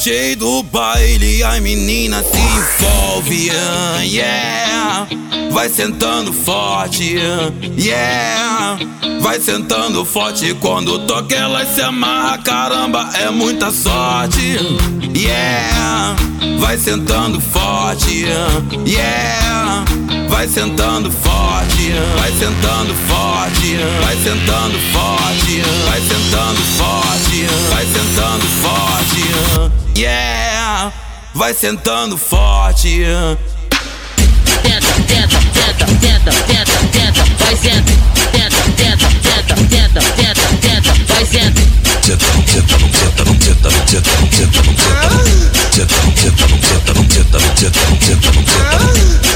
DJ 0.04 0.36
do 0.36 0.62
baile, 0.64 1.42
a 1.42 1.58
menina 1.62 2.22
se 2.22 2.36
envolve, 2.36 3.50
ah, 3.50 4.02
yeah. 4.02 5.06
Vai 5.50 5.70
sentando 5.70 6.30
forte, 6.30 7.16
ah, 7.16 7.50
yeah. 7.74 8.78
Vai 9.22 9.40
sentando 9.40 10.04
forte 10.04 10.52
quando 10.60 10.98
toca 11.06 11.34
ela 11.34 11.64
se 11.64 11.80
amarra, 11.80 12.36
caramba, 12.36 13.08
é 13.14 13.30
muita 13.30 13.70
sorte. 13.70 14.58
yeah. 15.16 16.14
Vai 16.58 16.76
sentando 16.76 17.40
forte, 17.40 18.26
yeah. 18.86 19.84
Vai 20.28 20.46
sentando 20.48 21.10
forte, 21.10 21.92
vai 22.18 22.30
sentando 22.32 22.94
forte, 23.08 23.78
vai 24.02 24.16
sentando 24.16 24.78
forte, 24.92 25.62
vai 25.88 26.00
sentando 26.02 26.60
forte, 26.76 27.46
vai 27.70 27.86
sentando 27.86 28.44
forte, 28.60 29.83
yeah. 29.96 30.92
Vai 31.34 31.52
sentando 31.54 32.16
forte. 32.16 33.04
Tenta, 34.62 34.86
tenta, 35.06 35.38
tenta, 35.52 35.86
tenta, 36.00 36.32
tenta, 36.46 36.72
tenta, 36.92 37.24
vai 37.38 37.56
senta, 37.56 37.92
tenta, 38.32 38.56
tenta, 38.76 39.08
tenta, 39.22 39.54
tenta, 39.68 40.00
tenta, 40.16 40.42
tenta, 40.60 40.92
vai 41.12 41.26
senta. 41.26 41.60
Não 42.06 42.10
tenta, 42.10 42.26
não 42.26 42.42
tenta, 42.42 42.76
não 42.76 42.88
tenta, 42.94 43.24
não 43.24 43.38
tenta, 43.38 43.70
não 43.70 43.86
tenta, 43.86 44.60
não 44.62 44.74
tenta, 44.74 44.94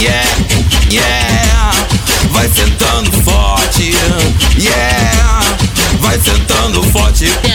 Yeah, 0.00 0.24
yeah, 0.90 1.72
vai 2.30 2.48
sentando 2.48 3.12
forte, 3.22 3.92
yeah, 4.56 5.42
vai 6.00 6.18
sentando 6.20 6.82
forte. 6.84 7.47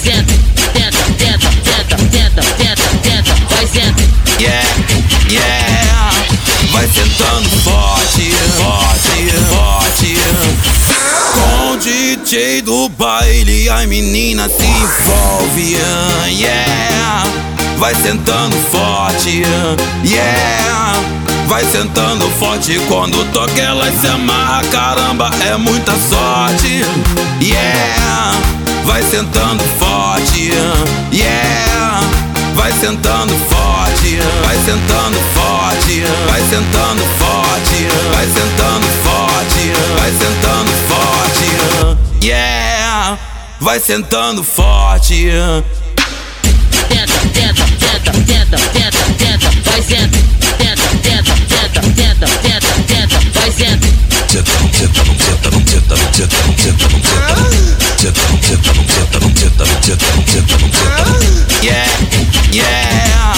Senta, 0.00 0.34
vai 3.50 3.66
senta. 3.66 4.02
Yeah, 4.40 4.64
yeah, 5.28 6.10
vai 6.72 6.88
sentando 6.88 7.48
forte, 7.62 8.32
forte, 8.56 9.30
forte. 9.50 10.14
Com 11.34 11.72
o 11.72 11.76
DJ 11.76 12.62
do 12.62 12.88
baile, 12.90 13.68
a 13.68 13.86
menina 13.86 14.48
se 14.48 14.64
envolve, 14.64 15.76
yeah. 16.28 17.24
Vai 17.76 17.94
sentando 17.94 18.56
forte, 18.70 19.42
yeah. 20.04 21.00
Vai 21.46 21.64
sentando 21.66 22.26
forte 22.38 22.80
quando 22.88 23.22
toca 23.32 23.60
ela 23.60 23.90
se 23.92 24.06
amarra, 24.06 24.62
caramba, 24.70 25.30
é 25.44 25.56
muita 25.58 25.92
sorte, 25.92 26.84
yeah. 27.42 28.59
Vai 28.84 29.02
sentando 29.02 29.62
forte, 29.78 30.50
yeah. 31.12 32.00
Vai 32.54 32.72
sentando 32.72 33.32
forte, 33.48 34.18
vai 34.44 34.56
sentando 34.64 35.18
forte, 35.34 36.02
vai 36.26 36.40
sentando 36.42 37.02
forte, 37.18 37.88
vai 38.12 38.26
sentando 38.26 38.86
forte, 39.02 39.72
vai 39.98 40.10
sentando 40.10 40.70
forte, 40.88 41.46
yeah. 42.24 43.18
Vai 43.60 43.80
sentando 43.80 44.42
forte. 44.42 45.30
Tenta, 46.88 47.12
tenta, 47.32 47.64
tenta, 47.78 48.12
tenta, 48.12 48.58
tenta, 48.72 48.98
tenta, 49.18 49.50
vai 49.70 49.82
senta, 49.82 50.18
tenta, 50.58 50.82
tenta, 51.02 51.32
tenta, 51.48 51.80
tenta, 51.94 52.26
tenta, 52.42 52.68
tenta, 52.86 53.18
vai 53.38 53.50
senta. 53.52 53.86
Tenta, 54.28 54.52
tenta, 54.72 55.04
não 55.04 55.14
tenta, 55.14 55.50
não 55.50 55.62
tenta, 55.62 55.94
tenta, 56.12 56.28
tenta, 56.56 56.88
tenta, 56.88 57.89
Yeah, 61.62 61.84
yeah, 62.50 63.34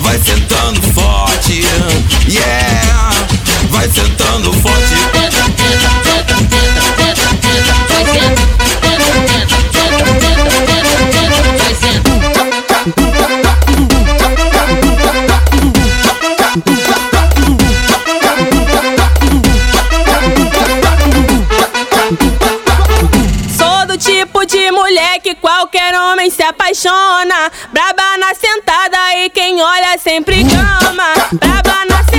vai 0.00 0.18
sentando 0.18 0.80
forte. 0.94 1.60
Yeah, 2.26 3.12
vai 3.70 3.86
sentando 3.90 4.50
forte. 4.54 4.96
Que 25.28 25.34
qualquer 25.34 25.94
homem 25.94 26.30
se 26.30 26.42
apaixona. 26.42 27.52
Braba 27.70 28.16
na 28.18 28.34
sentada 28.34 28.98
e 29.16 29.28
quem 29.28 29.60
olha 29.60 29.98
sempre 29.98 30.42
gama. 30.42 31.12
Braba 31.32 31.84
na 31.84 31.98
sentada 32.04 32.17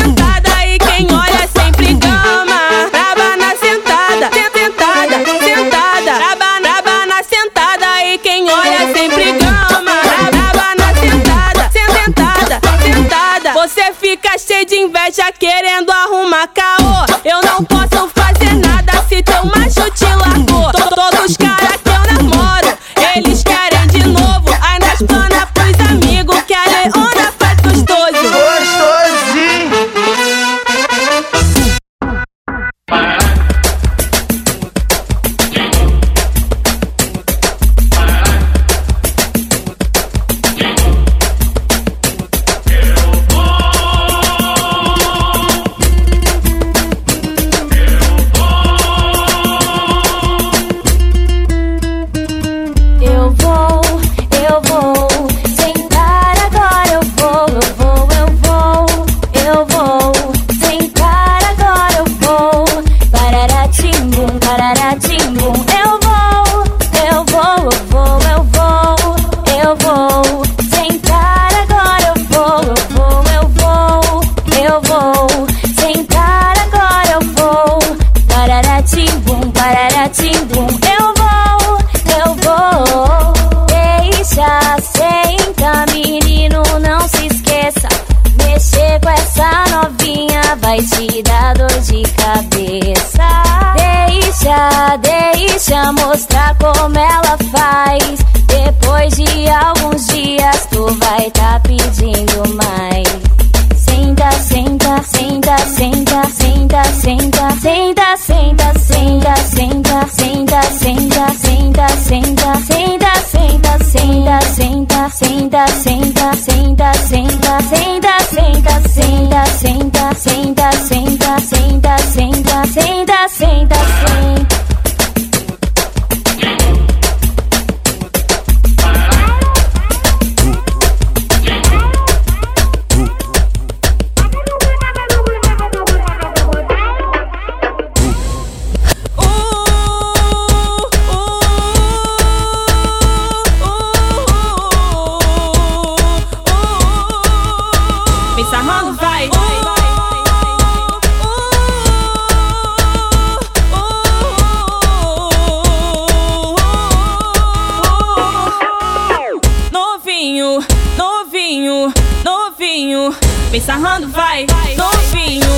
vem 163.50 163.62
sarrando, 163.62 164.08
vai, 164.10 164.46
novinho, 164.78 165.50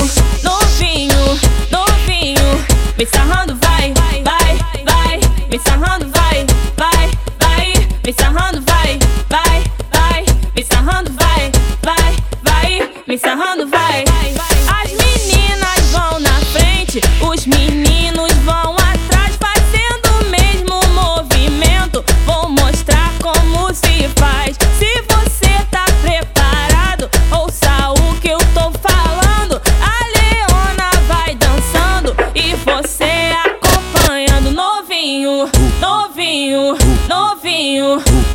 novinho, 0.43 1.39
novinho, 1.69 2.65
vem 2.97 3.07
sarrando, 3.07 3.57
vai, 3.57 3.93
vai, 3.93 4.57
vai, 4.85 5.19
vem 5.49 5.59
sarrando, 5.59 6.09
vai, 6.09 6.45
vai, 6.77 7.11
vai, 7.39 7.87
vem 8.03 8.13
sarrando, 8.13 8.60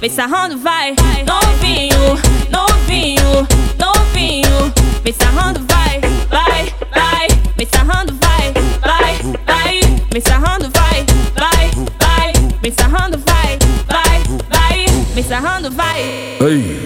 vem 0.06 0.14
sarrando, 0.14 0.56
vai. 0.58 0.94
Novinho, 1.26 1.98
novinho, 2.48 3.48
novinho, 3.76 4.72
vem 5.02 5.12
sarrando, 5.12 5.66
vai, 5.66 6.00
vai, 6.30 6.72
vai, 6.94 7.26
vem 7.56 7.66
sarrando, 7.66 8.14
vai, 8.14 8.52
vai, 8.80 9.18
vai, 9.44 9.80
vem 10.12 10.20
sarrando, 10.22 10.70
vai, 10.70 11.04
vai, 11.34 11.70
vai, 11.98 12.32
vem 12.62 12.72
sarrando, 12.72 13.18
vai, 13.18 13.58
vai, 13.88 14.22
vai, 14.48 14.86
vem 15.12 15.24
sarrando, 15.24 15.72
vai. 15.72 16.00
Ei. 16.40 16.82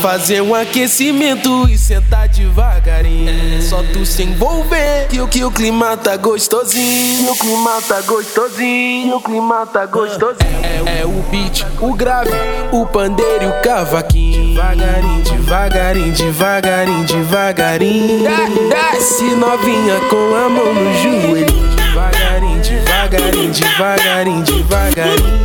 Fazer 0.00 0.40
um 0.40 0.54
aquecimento 0.54 1.68
e 1.68 1.76
sentar 1.76 2.26
devagarinho. 2.26 3.62
Só 3.62 3.82
tu 3.92 4.06
se 4.06 4.22
envolver 4.22 5.08
que 5.08 5.20
o 5.20 5.28
que 5.28 5.44
o 5.44 5.50
clima 5.50 5.94
tá 5.96 6.16
gostosinho. 6.16 7.30
O 7.30 7.36
clima 7.36 7.82
tá 7.86 8.00
gostosinho, 8.00 9.16
o 9.16 9.20
clima 9.20 9.66
tá 9.66 9.84
gostosinho. 9.84 10.64
É, 10.86 11.02
é 11.02 11.06
o 11.06 11.22
beat, 11.30 11.66
o 11.80 11.92
grave, 11.92 12.30
o 12.72 12.86
pandeiro 12.86 13.44
e 13.44 13.46
o 13.48 13.60
cavaquinho. 13.62 14.54
Devagarinho, 14.54 15.22
devagarinho, 15.22 16.12
devagarinho, 16.14 17.04
devagarinho. 17.04 18.24
Desce 18.70 19.24
novinha 19.34 20.00
com 20.08 20.34
a 20.34 20.48
mão 20.48 20.74
no 20.74 20.94
joelho. 21.02 21.46
Devagarinho, 21.76 22.60
devagarinho, 22.62 23.50
devagarinho, 23.52 24.42
devagarinho. 24.44 25.40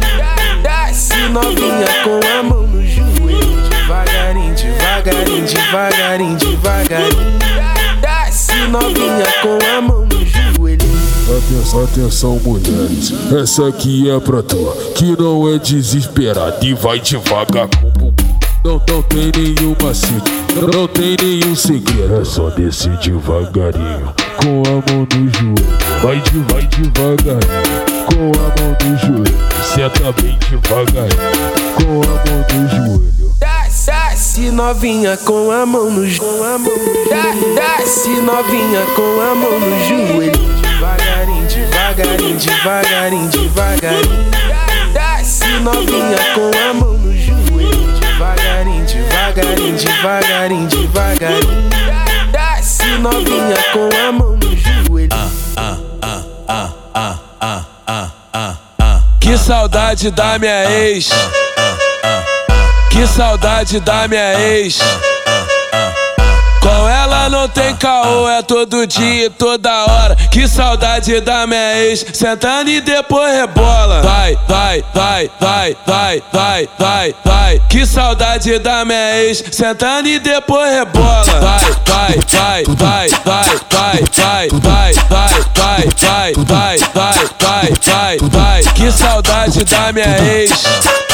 Desce 0.64 1.28
novinha 1.30 1.88
com 2.04 2.20
a 2.26 2.44
mão 2.44 2.50
no 2.50 2.54
joelho 2.54 2.65
Devagarinho, 2.65 2.65
devagarinho, 5.06 5.46
devagarinho, 5.46 6.38
devagarinho 6.38 7.40
Desce 8.02 8.56
novinha 8.68 9.26
com 9.42 9.78
a 9.78 9.82
mão 9.82 10.06
no 10.06 10.26
joelho 10.26 10.96
Atenção, 11.26 11.84
atenção, 11.84 12.40
mulheres. 12.44 13.12
Essa 13.42 13.68
aqui 13.68 14.10
é 14.10 14.20
pra 14.20 14.44
tu, 14.44 14.72
que 14.96 15.20
não 15.20 15.52
é 15.52 15.58
desesperada 15.58 16.64
e 16.64 16.76
vai 16.76 17.00
devagar 17.00 17.68
com. 17.68 18.14
Não, 18.64 18.82
não 18.88 19.02
tem 19.02 19.32
nenhum 19.36 19.76
macete, 19.84 20.32
não 20.72 20.88
tem 20.88 21.16
nenhum 21.20 21.56
segredo. 21.56 22.22
É 22.22 22.24
só 22.24 22.52
descer 22.52 22.96
devagarinho, 22.98 24.14
com 24.38 24.62
a 24.68 24.92
mão 24.92 25.08
no 25.16 25.34
joelho. 25.34 25.78
Vai, 26.04 26.22
de, 26.22 26.40
vai 26.54 26.68
devagarinho, 26.68 27.86
com 28.06 28.32
a 28.38 28.62
mão 28.62 28.78
no 28.84 28.98
joelho. 29.00 29.38
Senta 29.64 30.12
bem 30.22 30.38
devagarinho, 30.48 31.20
com 31.76 32.02
a 32.04 32.16
mão 32.30 32.46
no 32.54 32.70
joelho. 32.70 33.25
Desce, 34.46 34.52
novinha 34.52 35.18
com 35.18 35.50
a 35.50 35.66
mão 35.66 35.90
no 35.90 36.08
joelho. 36.08 36.72
Desce 37.56 38.10
novinha 38.10 38.86
com 38.96 39.20
a 39.20 39.34
mão 39.34 39.60
no 39.60 39.80
joelho. 39.88 40.32
Devagarinho, 40.62 41.48
devagarinho, 41.48 42.38
devagarinho, 42.38 43.30
devagarinho. 43.30 44.26
Desce 44.94 45.48
novinha 45.62 46.18
com 46.36 46.52
a 46.70 46.74
mão 46.76 46.94
no 46.94 47.12
joelho. 47.18 48.00
Devagarinho, 48.00 48.86
devagarinho, 48.86 49.78
devagarinho, 49.78 50.68
devagarinho. 50.68 51.70
Desce 52.32 52.86
novinha 53.00 53.58
com 53.74 53.90
a 53.98 54.12
mão 54.12 54.38
no 54.38 54.56
joelho. 54.56 55.10
Que 59.20 59.38
saudade 59.40 60.12
da 60.12 60.38
minha 60.38 60.72
ex. 60.72 61.10
Que 62.96 63.06
saudade 63.06 63.82
da 63.82 64.08
minha 64.08 64.40
ex. 64.40 64.80
Com 66.62 66.88
ela 66.90 67.28
não 67.28 67.46
tem 67.50 67.76
caô, 67.76 68.30
é 68.30 68.42
todo 68.42 68.88
dia 68.88 69.26
e 69.26 69.30
toda 69.30 69.70
hora. 69.84 70.16
Que 70.32 70.48
saudade 70.48 71.20
da 71.20 71.46
minha 71.46 71.78
ex, 71.78 72.06
sentando 72.14 72.70
e 72.70 72.80
depois 72.80 73.36
rebola. 73.36 74.02
Vai, 74.02 74.40
vai, 74.48 74.86
vai, 74.94 75.30
vai, 75.42 75.78
vai, 75.86 76.24
vai, 76.32 76.70
vai, 76.80 77.16
vai. 77.26 77.62
Que 77.70 77.86
saudade 77.86 78.58
da 78.60 78.86
minha 78.86 79.18
ex, 79.24 79.44
sentando 79.52 80.08
e 80.08 80.18
depois 80.18 80.72
rebola. 80.74 81.26
Vai, 81.26 81.60
vai, 81.86 82.20
vai, 82.32 82.64
vai, 82.64 83.10
vai, 83.26 83.50
vai, 83.76 84.10
vai, 84.24 84.48
vai, 84.62 84.94
vai, 85.04 85.34
vai, 85.34 85.84
vai, 85.84 86.38
vai, 86.46 86.78
vai, 86.94 87.14
vai, 87.42 87.74
vai, 87.84 88.18
vai. 88.32 88.64
Que 88.74 88.90
saudade 88.90 89.66
da 89.66 89.92
minha 89.92 90.18
ex. 90.34 91.05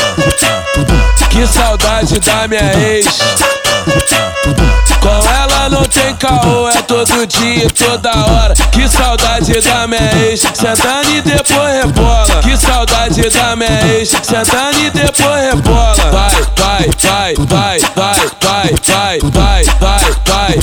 Que 1.29 1.47
saudade 1.47 2.19
da 2.19 2.47
minha 2.47 2.71
ex. 2.79 3.07
Com 4.99 5.09
ela 5.09 5.69
não 5.69 5.83
tem 5.85 6.15
caô, 6.15 6.69
é 6.69 6.81
todo 6.83 7.25
dia 7.25 7.65
e 7.65 7.71
toda 7.71 8.11
hora. 8.11 8.53
Que 8.71 8.87
saudade 8.87 9.59
da 9.61 9.87
minha 9.87 10.27
ex, 10.27 10.41
sentando 10.53 11.09
e 11.09 11.21
depois 11.21 11.83
rebola. 11.83 12.43
Que 12.43 12.55
saudade 12.57 13.27
da 13.29 13.55
minha 13.55 13.97
ex, 13.97 14.09
sentando 14.09 14.79
e 14.79 14.91
depois 14.91 15.41
rebola. 15.41 15.95
Vai, 16.11 16.35
vai, 16.57 16.89
vai, 16.99 17.33
vai, 17.47 17.79
vai, 17.95 18.19
vai, 18.39 18.69
vai, 18.83 19.19
vai, 19.19 19.63
vai, 19.79 19.79
vai, 19.79 20.03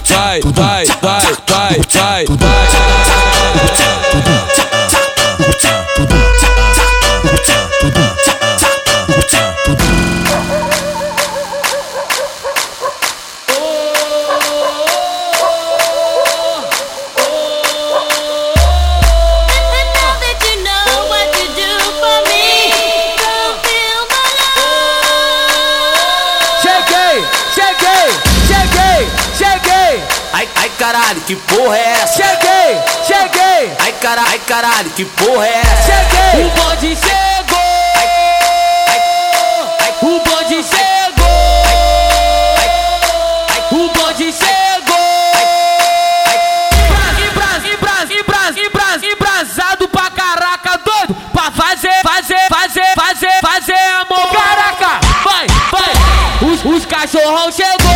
vai, 0.04 0.40
vai, 0.54 0.84
vai, 1.00 1.26
vai, 1.46 2.24
vai, 2.26 2.26
caralho, 34.60 34.90
que 34.90 35.04
porra 35.04 35.46
é 35.46 35.60
essa? 35.60 35.92
Cheguei! 35.92 36.44
O 36.44 36.50
bonde 36.50 36.96
chegou! 36.96 37.58
O 40.02 40.20
bonde 40.20 40.64
chegou! 40.64 41.28
O 43.70 43.88
bonde 43.90 44.32
chegou! 44.32 44.98
Embras, 47.24 47.64
embras, 47.72 48.10
embras, 48.10 48.56
embras, 48.56 49.02
embrasado 49.04 49.88
pra 49.88 50.10
caraca 50.10 50.80
doido! 50.84 51.14
Pra 51.32 51.52
fazer, 51.52 52.02
fazer, 52.02 52.48
fazer, 52.48 52.94
fazer, 52.96 53.40
fazer 53.40 53.78
amor! 54.00 54.32
Caraca, 54.32 55.00
vai, 55.22 55.46
vai! 55.70 56.50
Os, 56.50 56.64
os 56.64 56.84
cachorrão 56.84 57.52
chegou 57.52 57.87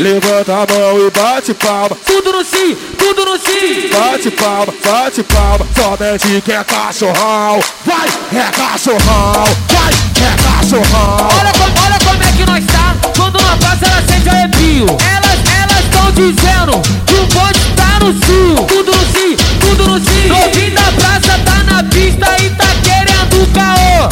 Levanta 0.00 0.52
a 0.52 0.66
mão 0.72 1.06
e 1.06 1.10
bate 1.10 1.52
palma. 1.54 1.96
Tudo 2.06 2.32
no 2.32 2.44
sim, 2.44 2.76
tudo 2.96 3.24
no 3.24 3.36
sim. 3.38 3.88
Bate 3.92 4.30
palma, 4.30 4.72
bate 4.84 5.22
palma. 5.24 5.66
Somente 5.74 6.40
quem 6.42 6.54
é 6.54 6.64
cachorrão. 6.64 7.60
Vai, 7.84 8.08
é 8.32 8.50
cachorrão. 8.52 9.44
Vai, 9.72 9.92
é 9.92 10.36
cachorrão. 10.42 11.28
Olha, 11.38 11.52
como- 11.52 11.84
olha 11.84 11.98
como 12.04 12.22
é 12.22 12.32
que 12.32 12.46
nós 12.46 12.64
tá. 12.66 12.94
Quando 13.16 13.40
nós 13.42 13.58
passa, 13.58 13.86
ela 13.86 14.02
sente 14.08 14.28
arrepio. 14.28 14.86
Elas, 14.86 15.38
elas 15.60 15.84
estão 15.84 16.12
dizendo 16.12 16.80
que 17.06 17.14
o 17.14 17.26
bonde 17.26 17.60
tá 17.76 17.98
no 18.00 18.12
cio. 18.24 18.66
Tudo 18.66 18.92
no 18.92 19.06
cio, 19.12 19.36
tudo 19.60 19.84
no 19.88 19.98
cio. 19.98 20.28
Novinho 20.28 20.74
da 20.74 20.92
praça 20.92 21.38
tá 21.44 21.64
na 21.64 21.82
pista 21.84 22.36
e 22.40 22.50
tá 22.50 22.66
querendo 22.84 23.52
caô. 23.52 24.08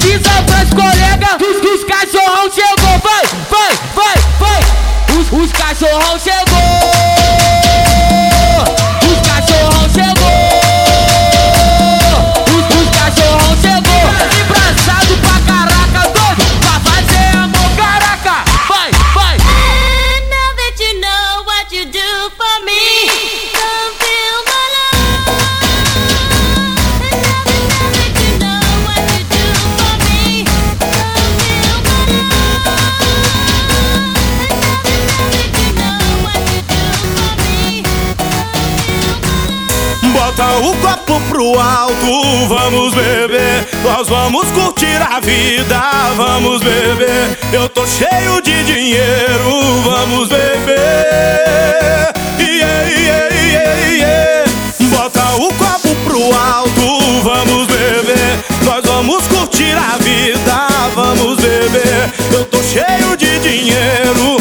Avisa 0.00 0.42
pras 0.46 0.70
colegas 0.70 1.36
os, 1.42 1.74
os 1.74 1.84
cachorrão 1.84 2.50
chegou. 2.50 2.98
Vai, 3.02 3.22
vai, 3.50 3.78
vai, 3.94 4.14
vai. 4.38 4.60
Os, 5.18 5.30
os 5.30 5.52
cachorrão 5.52 6.18
chegou. 6.18 7.20
Pro 41.40 41.58
alto, 41.58 42.46
vamos 42.48 42.92
beber. 42.92 43.66
Nós 43.82 44.06
vamos 44.08 44.50
curtir 44.50 45.00
a 45.00 45.20
vida, 45.20 45.80
vamos 46.14 46.60
beber. 46.60 47.38
Eu 47.50 47.66
tô 47.66 47.86
cheio 47.86 48.42
de 48.42 48.62
dinheiro, 48.64 49.80
vamos 49.82 50.28
beber. 50.28 52.12
Yeah, 52.38 52.90
yeah, 52.90 53.34
yeah, 53.34 53.86
yeah. 53.88 54.50
Bota 54.90 55.36
o 55.36 55.48
copo 55.54 55.94
pro 56.04 56.38
alto, 56.38 57.22
vamos 57.24 57.66
beber. 57.68 58.38
Nós 58.62 58.84
vamos 58.84 59.26
curtir 59.28 59.74
a 59.78 59.96
vida, 59.96 60.68
vamos 60.94 61.36
beber. 61.36 62.12
Eu 62.32 62.44
tô 62.44 62.62
cheio 62.62 63.16
de 63.16 63.38
dinheiro, 63.38 64.36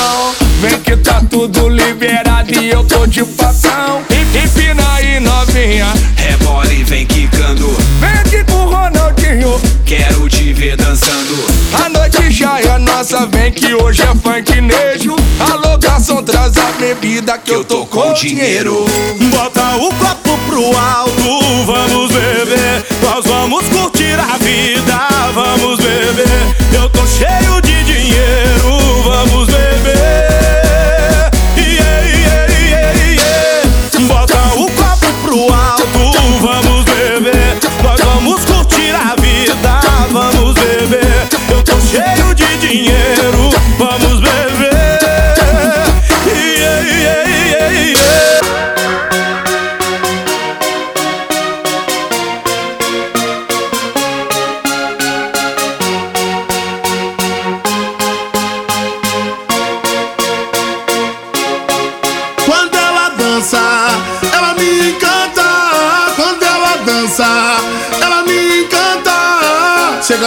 mão. 0.00 0.34
Vem 0.60 0.78
que 0.80 0.96
tá 0.96 1.22
tudo 1.30 1.68
liberado 1.68 2.52
e 2.52 2.70
eu 2.70 2.84
tô 2.84 3.06
de. 3.06 3.20
Em- 3.20 4.44
Empina 4.44 4.82
aí, 4.94 5.18
novinha. 5.20 5.86
Rebola 6.16 6.72
e 6.72 6.84
vem 6.84 7.04
quicando. 7.06 7.66
Vem 8.00 8.10
aqui 8.10 8.44
com 8.44 8.58
o 8.64 8.70
Ronaldinho. 8.70 9.60
Quero 9.84 10.28
te 10.28 10.52
ver 10.52 10.76
dançando. 10.76 11.44
A 11.84 11.88
noite 11.88 12.30
já 12.30 12.60
é 12.60 12.78
nossa, 12.78 13.26
vem 13.26 13.50
que 13.52 13.74
hoje 13.74 14.02
é 14.02 14.06
funknejo. 14.06 15.16
Alô, 15.40 15.76
garçom, 15.78 16.22
traz 16.22 16.56
a 16.58 16.70
bebida 16.78 17.36
que 17.38 17.50
eu 17.50 17.64
tô 17.64 17.84
com 17.86 18.12
dinheiro. 18.14 18.84
Bota 19.32 19.76
o 19.76 19.92
copo 19.94 20.38
pro 20.48 20.76
alto, 20.78 21.64
vamos 21.66 22.12
beber. 22.12 22.86
Nós 23.02 23.24
vamos 23.26 23.66
curtir 23.68 24.18
a 24.18 24.36
vida, 24.38 25.08
vamos 25.34 25.78
beber. 25.78 26.54
Eu 26.72 26.88
tô 26.90 27.00
cheio 27.06 27.60
de 27.62 27.82
dinheiro, 27.84 28.09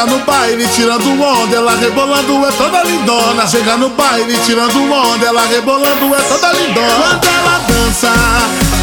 Chega 0.03 0.17
no 0.17 0.25
baile 0.25 0.67
tirando 0.67 1.23
onda, 1.23 1.55
ela 1.55 1.75
rebolando 1.77 2.45
é 2.45 2.51
toda 2.51 2.83
lindona. 2.83 3.47
Chega 3.47 3.77
no 3.77 3.89
baile 3.91 4.37
tirando 4.45 4.91
onda, 4.91 5.25
ela 5.25 5.45
rebolando 5.45 6.13
é 6.13 6.21
toda 6.23 6.51
lindona. 6.51 7.21
Quando 7.21 7.25
ela 7.25 7.59
dança, 7.69 8.11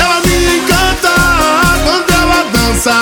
ela 0.00 0.20
me 0.24 0.56
encanta. 0.56 1.12
Quando 1.84 2.10
ela 2.10 2.42
dança, 2.50 2.92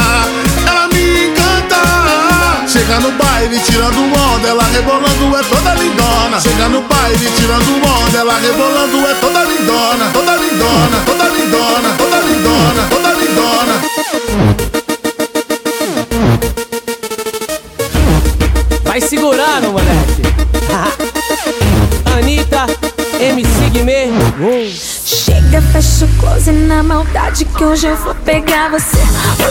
ela 0.66 0.88
me 0.88 1.28
encanta. 1.28 2.66
Chega 2.66 2.98
no 2.98 3.12
baile 3.12 3.60
tirando 3.60 4.00
onda, 4.00 4.48
ela 4.48 4.64
rebolando 4.64 5.36
é 5.36 5.42
toda 5.44 5.74
lindona. 5.74 6.40
Chega 6.40 6.68
no 6.70 6.82
baile 6.82 7.30
tirando 7.36 7.70
onda, 7.86 8.18
ela 8.18 8.34
rebolando 8.34 9.06
é 9.06 9.14
toda 9.14 9.44
lindona, 9.44 10.10
toda 10.12 10.36
lindona, 10.36 10.98
toda 11.06 11.28
lindona, 11.28 11.94
toda 11.96 12.18
lindona, 12.18 12.88
toda 12.90 13.12
lindona. 13.12 13.80
Vai 14.72 14.77
segurando, 19.58 19.72
moleque. 19.72 20.22
Anitta, 22.16 22.66
MC 23.20 23.70
Guimê. 23.70 24.08
Chega, 25.04 25.60
fecha 25.72 26.04
o 26.04 26.08
close 26.18 26.50
na 26.52 26.82
maldade 26.82 27.44
que 27.44 27.64
hoje 27.64 27.86
eu 27.86 27.96
vou 27.96 28.14
pegar 28.14 28.70
você. 28.70 28.98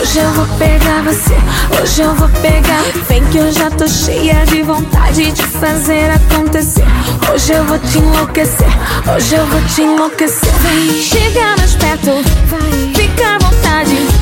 Hoje 0.00 0.18
eu 0.18 0.30
vou 0.32 0.46
pegar 0.58 1.02
você. 1.02 1.34
Hoje 1.80 2.02
eu 2.02 2.14
vou 2.14 2.28
pegar. 2.40 2.82
Vem 3.08 3.24
que 3.26 3.38
eu 3.38 3.52
já 3.52 3.70
tô 3.70 3.86
cheia 3.86 4.44
de 4.46 4.62
vontade 4.62 5.30
de 5.32 5.42
fazer 5.42 6.10
acontecer. 6.10 6.84
Hoje 7.32 7.52
eu 7.52 7.64
vou 7.64 7.78
te 7.78 7.98
enlouquecer. 7.98 8.68
Hoje 9.14 9.34
eu 9.34 9.46
vou 9.46 9.60
te 9.62 9.82
enlouquecer. 9.82 10.52
Vem, 10.60 11.02
chega 11.02 11.56
mais 11.56 11.74
perto. 11.74 12.10
Vai, 12.46 12.92
fica 12.94 13.36
à 13.36 13.38
vontade. 13.38 14.17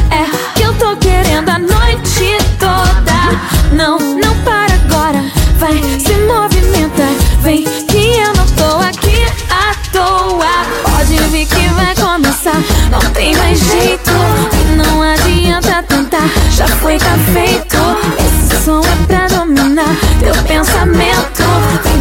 Vai, 5.59 5.81
se 5.99 6.15
movimenta. 6.27 7.05
Vem, 7.43 7.65
que 7.65 8.19
eu 8.19 8.33
não 8.35 8.47
tô 8.57 8.79
aqui 8.85 9.25
à 9.51 9.75
toa. 9.91 10.47
Pode 10.83 11.17
vir 11.31 11.47
que 11.47 11.69
vai 11.75 11.95
começar. 11.95 12.61
Não 12.91 13.01
tem 13.13 13.35
mais 13.37 13.59
jeito. 13.59 14.11
E 14.53 14.77
não 14.77 15.03
adianta 15.03 15.83
tentar. 15.85 16.29
Já 16.55 16.67
foi, 16.67 16.99
tá 16.99 17.17
feito. 17.33 17.77
Esse 18.19 18.65
som 18.65 18.81
é 18.81 19.07
pra 19.07 19.27
dominar 19.29 19.97
teu 20.21 20.35
pensamento. 20.45 21.36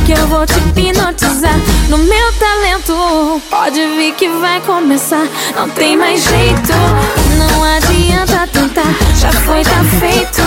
Que 0.06 0.12
eu 0.12 0.28
vou 0.28 0.46
te 0.46 0.54
hipnotizar 0.60 1.60
no 1.90 1.98
meu 1.98 2.34
talento. 2.34 3.42
Pode 3.50 3.80
vir 3.96 4.14
que 4.14 4.30
vai 4.30 4.62
começar. 4.62 5.28
Não 5.56 5.68
tem 5.70 5.98
mais 5.98 6.24
jeito. 6.24 6.74
Não 7.40 7.64
adianta 7.64 8.48
tentar. 8.54 8.84
Já 9.20 9.32
foi, 9.32 9.64
tá 9.64 9.84
feito. 10.00 10.42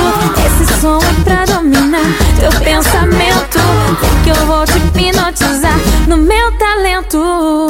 Esse 0.46 0.80
som 0.80 0.98
é 0.98 1.24
pra 1.24 1.44
dominar 1.44 2.06
teu 2.38 2.50
pensamento. 2.61 3.59
Que 4.22 4.30
eu 4.30 4.46
vou 4.46 4.64
te 4.64 4.78
hipnotizar 4.78 5.76
no 6.06 6.16
meu 6.16 6.52
talento. 6.52 7.68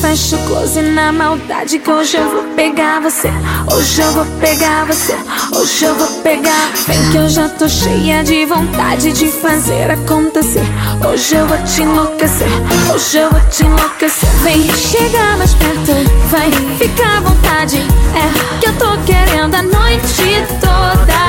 Fecha 0.00 0.36
o 0.36 0.46
close 0.46 0.80
na 0.80 1.12
maldade 1.12 1.78
que 1.78 1.90
hoje 1.90 2.16
eu 2.16 2.30
vou 2.30 2.42
pegar 2.54 3.00
você. 3.00 3.28
Hoje 3.70 4.00
eu 4.00 4.12
vou 4.12 4.24
pegar 4.40 4.86
você. 4.86 5.14
Hoje 5.54 5.84
eu 5.84 5.94
vou 5.94 6.06
pegar. 6.22 6.72
Vem 6.86 7.10
que 7.10 7.16
eu 7.18 7.28
já 7.28 7.48
tô 7.50 7.68
cheia 7.68 8.24
de 8.24 8.46
vontade 8.46 9.12
de 9.12 9.28
fazer 9.28 9.90
acontecer. 9.90 10.64
Hoje 11.06 11.34
eu 11.34 11.46
vou 11.46 11.58
te 11.64 11.82
enlouquecer. 11.82 12.48
Hoje 12.94 13.18
eu 13.18 13.30
vou 13.30 13.40
te 13.50 13.62
enlouquecer. 13.64 14.28
Vem, 14.42 14.62
chega 14.74 15.36
mais 15.36 15.52
perto. 15.54 15.92
Vai, 16.30 16.50
fica 16.78 17.06
à 17.06 17.20
vontade. 17.20 17.76
É 18.14 18.58
que 18.58 18.68
eu 18.68 18.78
tô 18.78 18.96
querendo 19.04 19.54
a 19.54 19.62
noite 19.62 20.46
toda. 20.60 21.20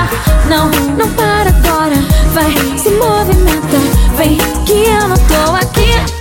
Não, 0.49 0.69
não 0.95 1.09
para 1.13 1.49
agora. 1.49 1.95
Vai, 2.33 2.53
se 2.77 2.89
movimenta. 2.91 3.77
Vem, 4.15 4.37
que 4.65 4.71
eu 4.71 5.09
não 5.09 5.17
tô 5.17 5.55
aqui 5.55 6.20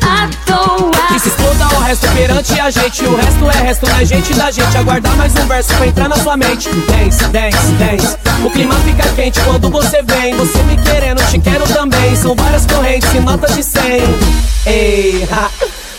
resto 1.90 2.08
perante 2.12 2.60
a 2.60 2.70
gente. 2.70 3.04
O 3.04 3.16
resto 3.16 3.50
é 3.50 3.62
resto, 3.64 3.86
não 3.88 3.98
é 3.98 4.04
gente 4.04 4.32
da 4.34 4.48
gente 4.48 4.76
Aguardar 4.76 5.16
mais 5.16 5.34
um 5.34 5.46
verso 5.46 5.74
pra 5.74 5.86
entrar 5.88 6.08
na 6.08 6.16
sua 6.16 6.36
mente. 6.36 6.68
Dance, 6.68 7.24
dance, 7.24 7.72
dance. 7.72 8.16
O 8.44 8.50
clima 8.50 8.74
fica 8.76 9.08
quente 9.14 9.40
quando 9.40 9.68
você 9.68 10.00
vem. 10.02 10.36
Você 10.36 10.62
me 10.62 10.76
querendo, 10.76 11.20
te 11.28 11.40
quero 11.40 11.64
também. 11.64 12.14
São 12.14 12.36
várias 12.36 12.64
correntes 12.64 13.12
e 13.12 13.18
notas 13.18 13.56
de 13.56 13.64
100 13.64 13.82
Ei, 14.66 15.28
ha. 15.32 15.50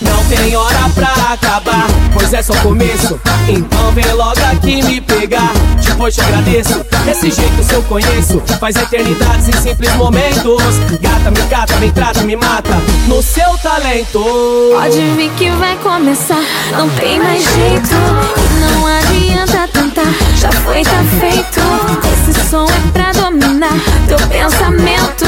Não 0.01 0.23
tem 0.25 0.55
hora 0.55 0.89
pra 0.95 1.33
acabar, 1.33 1.87
pois 2.13 2.33
é 2.33 2.41
só 2.41 2.53
começo. 2.55 3.19
Então 3.47 3.91
vem 3.93 4.11
logo 4.13 4.39
aqui 4.51 4.81
me 4.83 4.99
pegar, 5.01 5.51
depois 5.83 6.15
te 6.15 6.21
agradeço. 6.21 6.83
Desse 7.05 7.31
jeito 7.31 7.63
se 7.63 7.73
eu 7.73 7.83
conheço, 7.83 8.41
faz 8.59 8.75
eternidades 8.75 9.49
em 9.49 9.61
simples 9.61 9.93
momentos. 9.95 10.61
Gata, 10.99 11.31
me 11.31 11.47
cata, 11.49 11.75
me 11.77 11.91
trata, 11.91 12.21
me 12.23 12.35
mata, 12.35 12.75
no 13.07 13.21
seu 13.21 13.57
talento. 13.57 14.23
Pode 14.73 15.01
vir 15.15 15.31
que 15.31 15.49
vai 15.51 15.75
começar, 15.77 16.43
não 16.71 16.89
tem 16.89 17.19
mais 17.19 17.43
jeito. 17.43 17.89
E 18.37 18.59
não 18.59 18.87
adianta 18.87 19.80
já 20.35 20.51
foi, 20.51 20.83
tá 20.83 21.03
feito. 21.19 21.59
Esse 22.13 22.49
som 22.49 22.65
é 22.65 22.91
pra 22.91 23.11
dominar 23.11 23.73
teu 24.07 24.17
pensamento. 24.27 25.25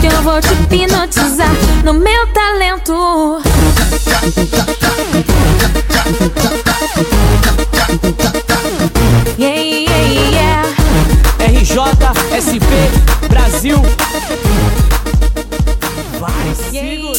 Que 0.00 0.06
eu 0.06 0.22
vou 0.22 0.40
te 0.40 0.52
hipnotizar 0.54 1.50
no 1.84 1.92
meu 1.92 2.26
talento. 2.28 3.42
Yeah, 9.38 9.60
yeah, 9.60 10.30
yeah. 10.30 10.66
RJ, 11.38 11.78
SP, 12.40 12.72
Brasil. 13.28 13.78
Vai. 16.18 17.09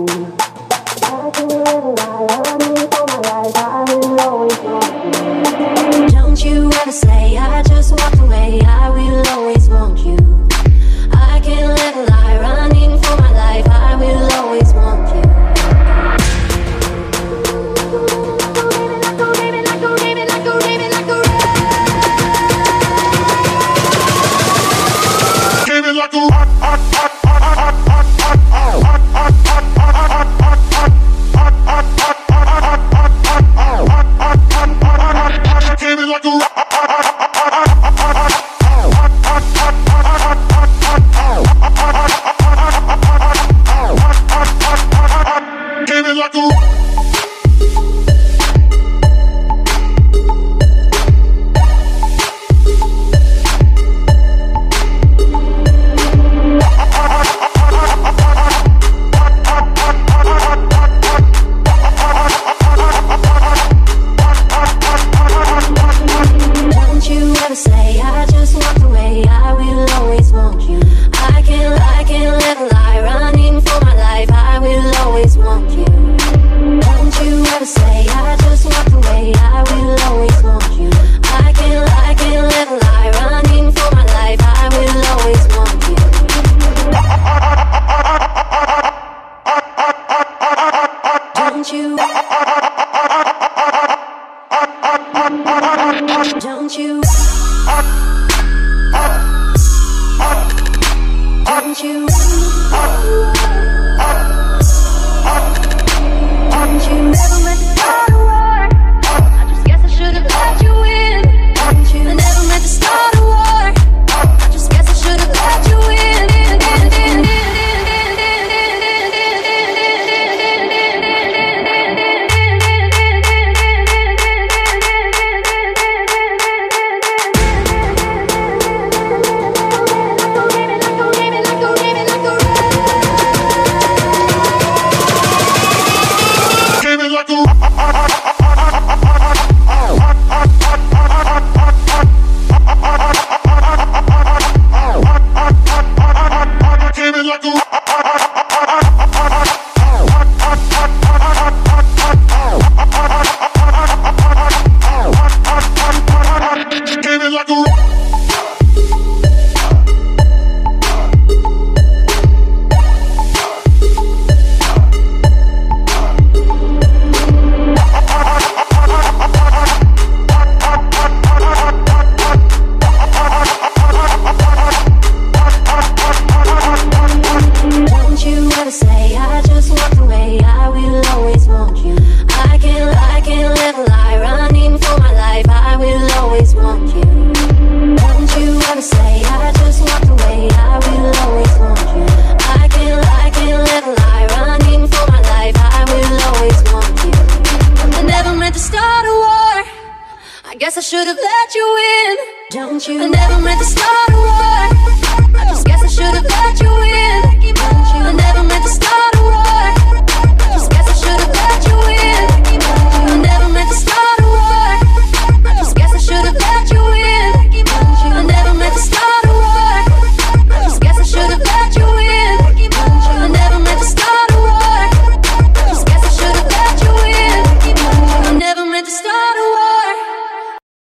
Ooh. 0.00 0.39